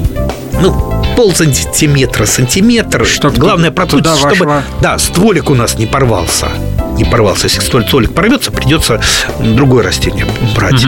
ну 0.60 0.93
пол 1.16 1.34
сантиметра, 1.34 2.26
сантиметр. 2.26 3.04
Чтоб 3.04 3.34
Главное 3.34 3.70
проткнуть, 3.70 4.06
чтобы 4.06 4.44
вошло. 4.44 4.62
да, 4.80 4.98
стволик 4.98 5.50
у 5.50 5.54
нас 5.54 5.78
не 5.78 5.86
порвался. 5.86 6.48
Не 6.96 7.04
порвался. 7.04 7.46
Если 7.46 7.60
стволик 7.60 8.14
порвется, 8.14 8.50
придется 8.52 9.00
другое 9.40 9.82
растение 9.84 10.26
брать. 10.54 10.84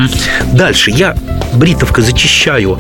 Дальше 0.53 0.90
я 0.90 1.16
бритовкой 1.53 2.05
зачищаю 2.05 2.79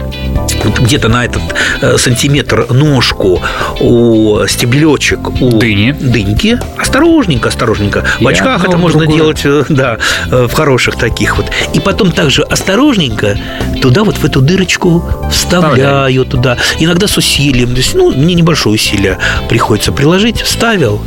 вот 0.64 0.78
где-то 0.80 1.08
на 1.08 1.24
этот 1.24 1.42
э, 1.80 1.96
сантиметр 1.98 2.66
ножку 2.70 3.40
у 3.80 4.38
стеблечек 4.46 5.40
у 5.40 5.58
Дыни. 5.58 5.92
дыньки. 5.92 6.58
Осторожненько, 6.78 7.48
осторожненько. 7.48 8.04
В 8.18 8.22
И 8.22 8.26
очках 8.26 8.64
это 8.64 8.76
можно 8.76 9.00
другое. 9.00 9.16
делать, 9.16 9.40
э, 9.44 9.64
да, 9.68 9.98
э, 10.30 10.46
в 10.48 10.52
хороших 10.52 10.96
таких 10.96 11.36
вот. 11.36 11.46
И 11.74 11.80
потом 11.80 12.12
также 12.12 12.42
осторожненько 12.42 13.38
туда 13.80 14.04
вот 14.04 14.16
в 14.16 14.24
эту 14.24 14.40
дырочку 14.40 15.04
вставляю 15.30 16.24
туда. 16.24 16.56
Иногда 16.78 17.06
с 17.06 17.16
усилием. 17.16 17.70
То 17.70 17.76
есть, 17.76 17.94
ну, 17.94 18.12
мне 18.12 18.34
небольшое 18.34 18.74
усилие 18.74 19.18
приходится 19.48 19.92
приложить. 19.92 20.40
Вставил, 20.40 21.02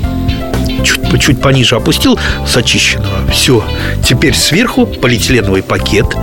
чуть, 0.83 1.21
чуть 1.21 1.41
пониже 1.41 1.75
опустил 1.75 2.19
с 2.47 2.57
очищенного. 2.57 3.29
Все. 3.31 3.63
Теперь 4.03 4.35
сверху 4.35 4.85
полиэтиленовый 4.85 5.63
пакет 5.63 6.15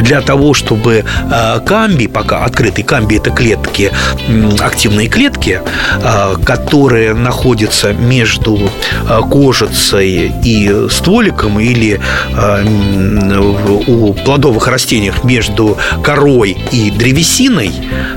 для 0.00 0.20
того, 0.20 0.54
чтобы 0.54 1.04
э, 1.30 1.60
камби, 1.64 2.06
пока 2.06 2.44
открытый 2.44 2.84
камби 2.84 3.16
это 3.16 3.30
клетки, 3.30 3.92
активные 4.60 5.08
клетки, 5.08 5.60
э, 6.02 6.34
которые 6.44 7.14
находятся 7.14 7.92
между 7.92 8.70
э, 9.08 9.20
кожицей 9.30 10.32
и 10.44 10.88
стволиком 10.90 11.60
или 11.60 12.00
у 13.46 14.14
плодовых 14.14 14.66
растений 14.66 15.12
между 15.24 15.76
корой 16.02 16.56
и 16.70 16.90
древесиной, 16.90 17.72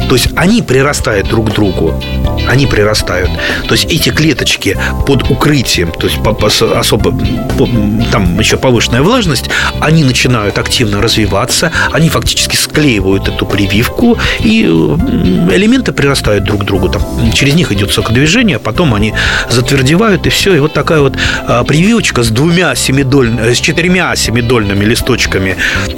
то 0.09 0.15
есть 0.15 0.29
они 0.35 0.61
прирастают 0.61 1.27
друг 1.27 1.49
к 1.51 1.53
другу. 1.53 2.01
Они 2.47 2.67
прирастают. 2.67 3.29
То 3.67 3.73
есть 3.73 3.85
эти 3.85 4.09
клеточки 4.09 4.77
под 5.07 5.29
укрытием, 5.29 5.91
то 5.91 6.07
есть 6.07 6.21
по- 6.23 6.33
по- 6.33 6.47
особо 6.47 7.11
по- 7.57 7.67
там 8.11 8.39
еще 8.39 8.57
повышенная 8.57 9.01
влажность, 9.01 9.49
они 9.81 10.03
начинают 10.03 10.57
активно 10.57 11.01
развиваться, 11.01 11.71
они 11.91 12.09
фактически 12.09 12.55
склеивают 12.55 13.27
эту 13.27 13.45
прививку, 13.45 14.17
и 14.39 14.63
м, 14.65 15.51
элементы 15.51 15.91
прирастают 15.91 16.43
друг 16.43 16.61
к 16.61 16.63
другу. 16.65 16.89
Там, 16.89 17.01
через 17.33 17.55
них 17.55 17.71
идет 17.71 17.91
сокодвижение, 17.91 18.57
а 18.57 18.59
потом 18.59 18.93
они 18.93 19.13
затвердевают, 19.49 20.27
и 20.27 20.29
все. 20.29 20.55
И 20.55 20.59
вот 20.59 20.73
такая 20.73 20.99
вот 21.01 21.13
а, 21.47 21.63
прививочка 21.63 22.21
с 22.23 22.29
двумя 22.29 22.75
семидольными, 22.75 23.53
с 23.53 23.57
четырьмя 23.59 24.15
семидольными 24.15 24.85
листочками. 24.85 25.55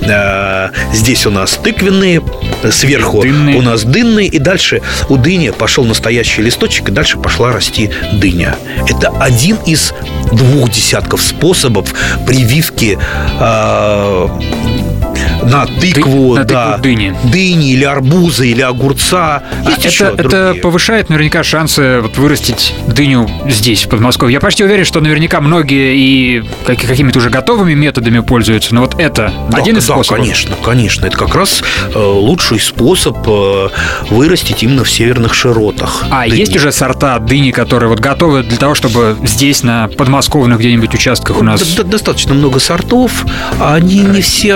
А, 0.09 0.71
здесь 0.93 1.25
у 1.25 1.31
нас 1.31 1.59
тыквенные, 1.61 2.21
сверху 2.71 3.21
Дынные. 3.21 3.57
у 3.57 3.61
нас 3.61 3.83
дынные, 3.83 3.96
и 4.27 4.39
дальше 4.39 4.81
у 5.09 5.17
дыни 5.17 5.49
пошел 5.49 5.83
настоящий 5.85 6.41
листочек, 6.41 6.89
и 6.89 6.91
дальше 6.91 7.17
пошла 7.17 7.51
расти 7.51 7.89
дыня. 8.13 8.55
Это 8.87 9.09
один 9.19 9.57
из 9.65 9.93
двух 10.31 10.71
десятков 10.71 11.21
способов 11.21 11.93
прививки 12.25 12.97
а, 13.39 14.29
на 15.43 15.65
тыкву, 15.65 16.35
на 16.35 16.43
да, 16.43 16.65
тыкву 16.73 16.83
дыни. 16.83 17.15
дыни 17.25 17.71
или 17.71 17.83
арбуза 17.83 18.45
или 18.45 18.61
огурца. 18.61 19.43
А 19.65 19.69
Есть 19.69 19.85
еще 19.85 20.05
это, 20.05 20.21
это 20.23 20.55
повышает 20.61 21.09
наверняка 21.09 21.43
шансы 21.43 21.99
вот 22.01 22.17
вырастить 22.17 22.73
дыню 22.87 23.29
здесь, 23.47 23.85
в 23.85 23.89
Подмосковье. 23.89 24.33
Я 24.33 24.39
почти 24.39 24.63
уверен, 24.63 24.85
что 24.85 24.99
наверняка 25.01 25.41
многие 25.41 25.97
и 25.97 26.43
как- 26.65 26.79
какими-то 26.81 27.19
уже 27.19 27.29
готовыми 27.29 27.73
методами 27.73 28.19
пользуются, 28.19 28.73
но 28.73 28.81
вот 28.81 28.95
это 28.99 29.31
Да, 29.49 29.57
один 29.57 29.77
из 29.77 29.85
да, 29.85 29.93
способов. 29.93 30.21
конечно, 30.21 30.55
конечно. 30.63 31.05
Это 31.05 31.17
как 31.17 31.35
раз 31.35 31.63
э, 31.93 31.97
лучший 31.99 32.59
способ 32.59 33.17
э, 33.27 33.69
вырастить 34.09 34.63
именно 34.63 34.83
в 34.83 34.89
северных 34.89 35.33
широтах. 35.33 36.05
А 36.09 36.25
дыни. 36.27 36.39
есть 36.39 36.55
уже 36.55 36.71
сорта 36.71 37.19
дыни, 37.19 37.51
которые 37.51 37.89
вот 37.89 37.99
готовы 37.99 38.43
для 38.43 38.57
того, 38.57 38.75
чтобы 38.75 39.17
здесь, 39.23 39.63
на 39.63 39.87
подмосковных 39.87 40.59
где-нибудь 40.59 40.93
участках 40.93 41.39
у 41.39 41.43
нас... 41.43 41.61
Д- 41.61 41.83
д- 41.83 41.97
Достаточно 41.97 42.33
много 42.35 42.59
сортов, 42.59 43.25
а 43.59 43.73
они 43.75 43.99
не 44.01 44.21
все 44.21 44.53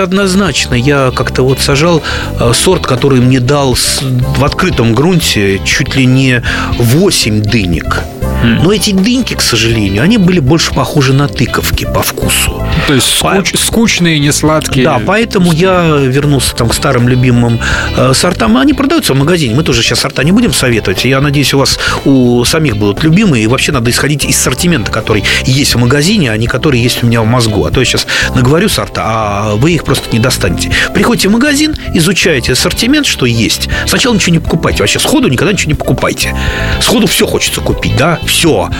однозначно. 0.72 0.74
Я 0.74 1.10
как-то 1.10 1.42
вот 1.42 1.60
сажал 1.60 2.02
э, 2.40 2.52
сорт, 2.54 2.86
который 2.86 3.20
мне 3.20 3.40
дал 3.40 3.74
в 3.74 4.44
открытом 4.44 4.94
грунте 4.94 5.60
чуть 5.64 5.96
ли 5.96 6.06
не 6.06 6.42
8 6.78 7.42
дынек. 7.42 8.04
Но 8.42 8.72
эти 8.72 8.90
дыньки, 8.92 9.34
к 9.34 9.40
сожалению, 9.42 10.02
они 10.02 10.18
были 10.18 10.40
больше 10.40 10.72
похожи 10.74 11.12
на 11.12 11.28
тыковки 11.28 11.84
по 11.84 12.02
вкусу. 12.02 12.62
То 12.86 12.94
есть 12.94 13.20
По- 13.20 13.36
скуч- 13.36 13.56
скучные, 13.56 14.18
не 14.18 14.32
сладкие. 14.32 14.84
Да, 14.84 15.00
поэтому 15.04 15.52
я 15.52 15.96
вернулся 15.98 16.54
там 16.54 16.68
к 16.68 16.74
старым 16.74 17.08
любимым 17.08 17.60
э, 17.96 18.12
сортам. 18.14 18.56
Они 18.56 18.72
продаются 18.72 19.14
в 19.14 19.16
магазине. 19.16 19.54
Мы 19.54 19.62
тоже 19.62 19.82
сейчас 19.82 20.00
сорта 20.00 20.24
не 20.24 20.32
будем 20.32 20.52
советовать. 20.52 21.04
Я 21.04 21.20
надеюсь, 21.20 21.54
у 21.54 21.58
вас 21.58 21.78
у 22.04 22.44
самих 22.44 22.76
будут 22.76 23.02
любимые. 23.04 23.44
И 23.44 23.46
вообще 23.46 23.72
надо 23.72 23.90
исходить 23.90 24.24
из 24.24 24.36
ассортимента, 24.36 24.90
который 24.90 25.22
есть 25.44 25.74
в 25.74 25.78
магазине, 25.78 26.30
а 26.32 26.36
не 26.36 26.46
который 26.46 26.80
есть 26.80 27.02
у 27.02 27.06
меня 27.06 27.22
в 27.22 27.26
мозгу. 27.26 27.64
А 27.64 27.70
то 27.70 27.80
я 27.80 27.86
сейчас 27.86 28.06
наговорю 28.34 28.68
сорта, 28.68 29.02
а 29.04 29.54
вы 29.56 29.72
их 29.72 29.84
просто 29.84 30.08
не 30.12 30.18
достанете. 30.18 30.70
Приходите 30.94 31.28
в 31.28 31.32
магазин, 31.32 31.74
изучаете 31.94 32.52
ассортимент, 32.52 33.06
что 33.06 33.26
есть. 33.26 33.68
Сначала 33.86 34.14
ничего 34.14 34.32
не 34.32 34.38
покупайте. 34.40 34.80
Вообще 34.82 34.98
сходу 34.98 35.28
никогда 35.28 35.52
ничего 35.52 35.70
не 35.70 35.76
покупайте. 35.76 36.34
Сходу 36.80 37.06
все 37.06 37.26
хочется 37.26 37.60
купить, 37.60 37.96
да? 37.96 38.18
Все. 38.32 38.70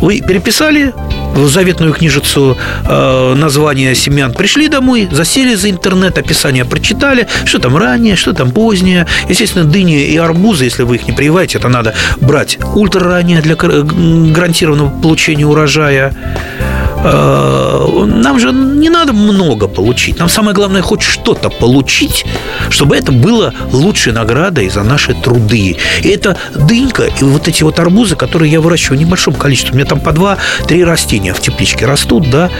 Вы 0.00 0.20
переписали 0.20 0.94
в 1.34 1.48
заветную 1.48 1.92
книжицу 1.92 2.56
э, 2.84 3.34
название 3.34 3.94
семян, 3.94 4.32
пришли 4.32 4.68
домой, 4.68 5.08
засели 5.10 5.54
за 5.54 5.70
интернет, 5.70 6.16
описание 6.18 6.64
прочитали, 6.64 7.26
что 7.44 7.58
там 7.58 7.76
раннее, 7.76 8.14
что 8.14 8.32
там 8.32 8.52
позднее. 8.52 9.06
Естественно, 9.28 9.64
дыни 9.64 10.04
и 10.04 10.16
арбузы, 10.16 10.64
если 10.64 10.84
вы 10.84 10.96
их 10.96 11.06
не 11.06 11.12
прививаете, 11.12 11.58
это 11.58 11.68
надо 11.68 11.94
брать 12.20 12.58
ультра 12.74 13.04
раннее 13.04 13.42
для 13.42 13.56
гар- 13.56 13.82
гарантированного 13.82 15.00
получения 15.00 15.46
урожая. 15.46 16.14
Э, 17.02 18.04
Нам 18.06 18.38
же 18.38 18.52
не 18.52 18.90
надо 18.90 19.12
много 19.12 19.68
получить. 19.68 20.18
Нам 20.18 20.28
самое 20.28 20.54
главное 20.54 20.82
хоть 20.82 21.02
что-то 21.02 21.48
получить, 21.48 22.24
чтобы 22.68 22.96
это 22.96 23.12
было 23.12 23.54
лучшей 23.72 24.12
наградой 24.12 24.68
за 24.68 24.82
наши 24.82 25.14
труды. 25.14 25.76
И 26.02 26.08
это 26.08 26.36
дынька 26.54 27.04
и 27.20 27.24
вот 27.24 27.48
эти 27.48 27.62
вот 27.62 27.78
арбузы, 27.78 28.16
которые 28.16 28.52
я 28.52 28.60
выращиваю 28.60 28.98
в 28.98 29.02
небольшом 29.02 29.34
количестве. 29.34 29.72
У 29.72 29.76
меня 29.76 29.86
там 29.86 30.00
по 30.00 30.12
два-три 30.12 30.84
растения 30.84 31.32
в 31.32 31.40
тепличке 31.40 31.86
растут, 31.86 32.28
да. 32.30 32.50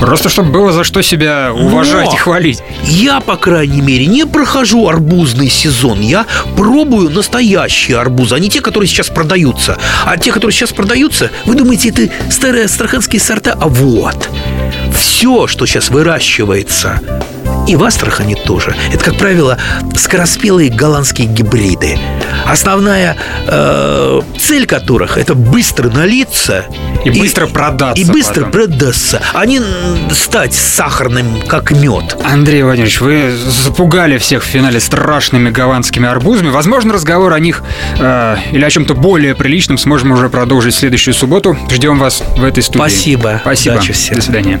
Просто 0.00 0.28
чтобы 0.28 0.50
было 0.50 0.72
за 0.72 0.84
что 0.84 1.02
себя 1.02 1.52
уважать 1.54 2.06
Но 2.06 2.14
и 2.14 2.16
хвалить. 2.16 2.62
Я, 2.84 3.20
по 3.20 3.36
крайней 3.36 3.80
мере, 3.80 4.06
не 4.06 4.26
прохожу 4.26 4.88
арбузный 4.88 5.48
сезон. 5.48 6.00
Я 6.00 6.26
пробую 6.56 7.10
настоящие 7.10 7.98
арбузы, 7.98 8.34
а 8.34 8.38
не 8.38 8.48
те, 8.48 8.60
которые 8.60 8.88
сейчас 8.88 9.08
продаются. 9.08 9.78
А 10.04 10.16
те, 10.16 10.32
которые 10.32 10.52
сейчас 10.52 10.72
продаются, 10.72 11.30
вы 11.44 11.54
думаете, 11.54 11.90
это 11.90 12.08
старые 12.30 12.64
астраханские 12.64 13.20
сорта? 13.20 13.56
А 13.60 13.68
вот. 13.76 14.28
Все, 14.94 15.46
что 15.46 15.66
сейчас 15.66 15.90
выращивается, 15.90 17.00
и 17.66 17.76
в 17.76 17.84
Астрахани 17.84 18.34
тоже. 18.34 18.74
Это, 18.92 19.04
как 19.04 19.16
правило, 19.16 19.58
скороспелые 19.96 20.70
голландские 20.70 21.26
гибриды. 21.26 21.98
Основная 22.44 23.16
э, 23.46 24.20
цель 24.38 24.66
которых 24.66 25.18
это 25.18 25.34
быстро 25.34 25.88
налиться 25.88 26.66
И 27.04 27.10
быстро 27.10 27.46
продаться 27.46 28.02
И 28.02 28.04
быстро 28.04 28.44
потом. 28.44 28.50
продаться, 28.52 29.20
а 29.32 29.46
не 29.46 29.60
стать 30.12 30.54
сахарным, 30.54 31.40
как 31.48 31.70
мед. 31.70 32.16
Андрей 32.24 32.62
Владимирович, 32.62 33.00
вы 33.00 33.32
запугали 33.64 34.18
всех 34.18 34.42
в 34.42 34.46
финале 34.46 34.80
страшными 34.80 35.50
голландскими 35.50 36.08
арбузами. 36.08 36.50
Возможно, 36.50 36.92
разговор 36.92 37.32
о 37.32 37.38
них 37.40 37.62
э, 37.98 38.36
или 38.52 38.64
о 38.64 38.70
чем-то 38.70 38.94
более 38.94 39.34
приличном 39.34 39.78
сможем 39.78 40.12
уже 40.12 40.28
продолжить 40.28 40.74
в 40.74 40.78
следующую 40.78 41.14
субботу. 41.14 41.56
Ждем 41.70 41.98
вас 41.98 42.22
в 42.36 42.44
этой 42.44 42.62
студии. 42.62 42.78
Спасибо. 42.78 43.38
Спасибо. 43.42 43.74
Удачи 43.74 43.92
всем. 43.92 44.16
До 44.16 44.22
свидания. 44.22 44.60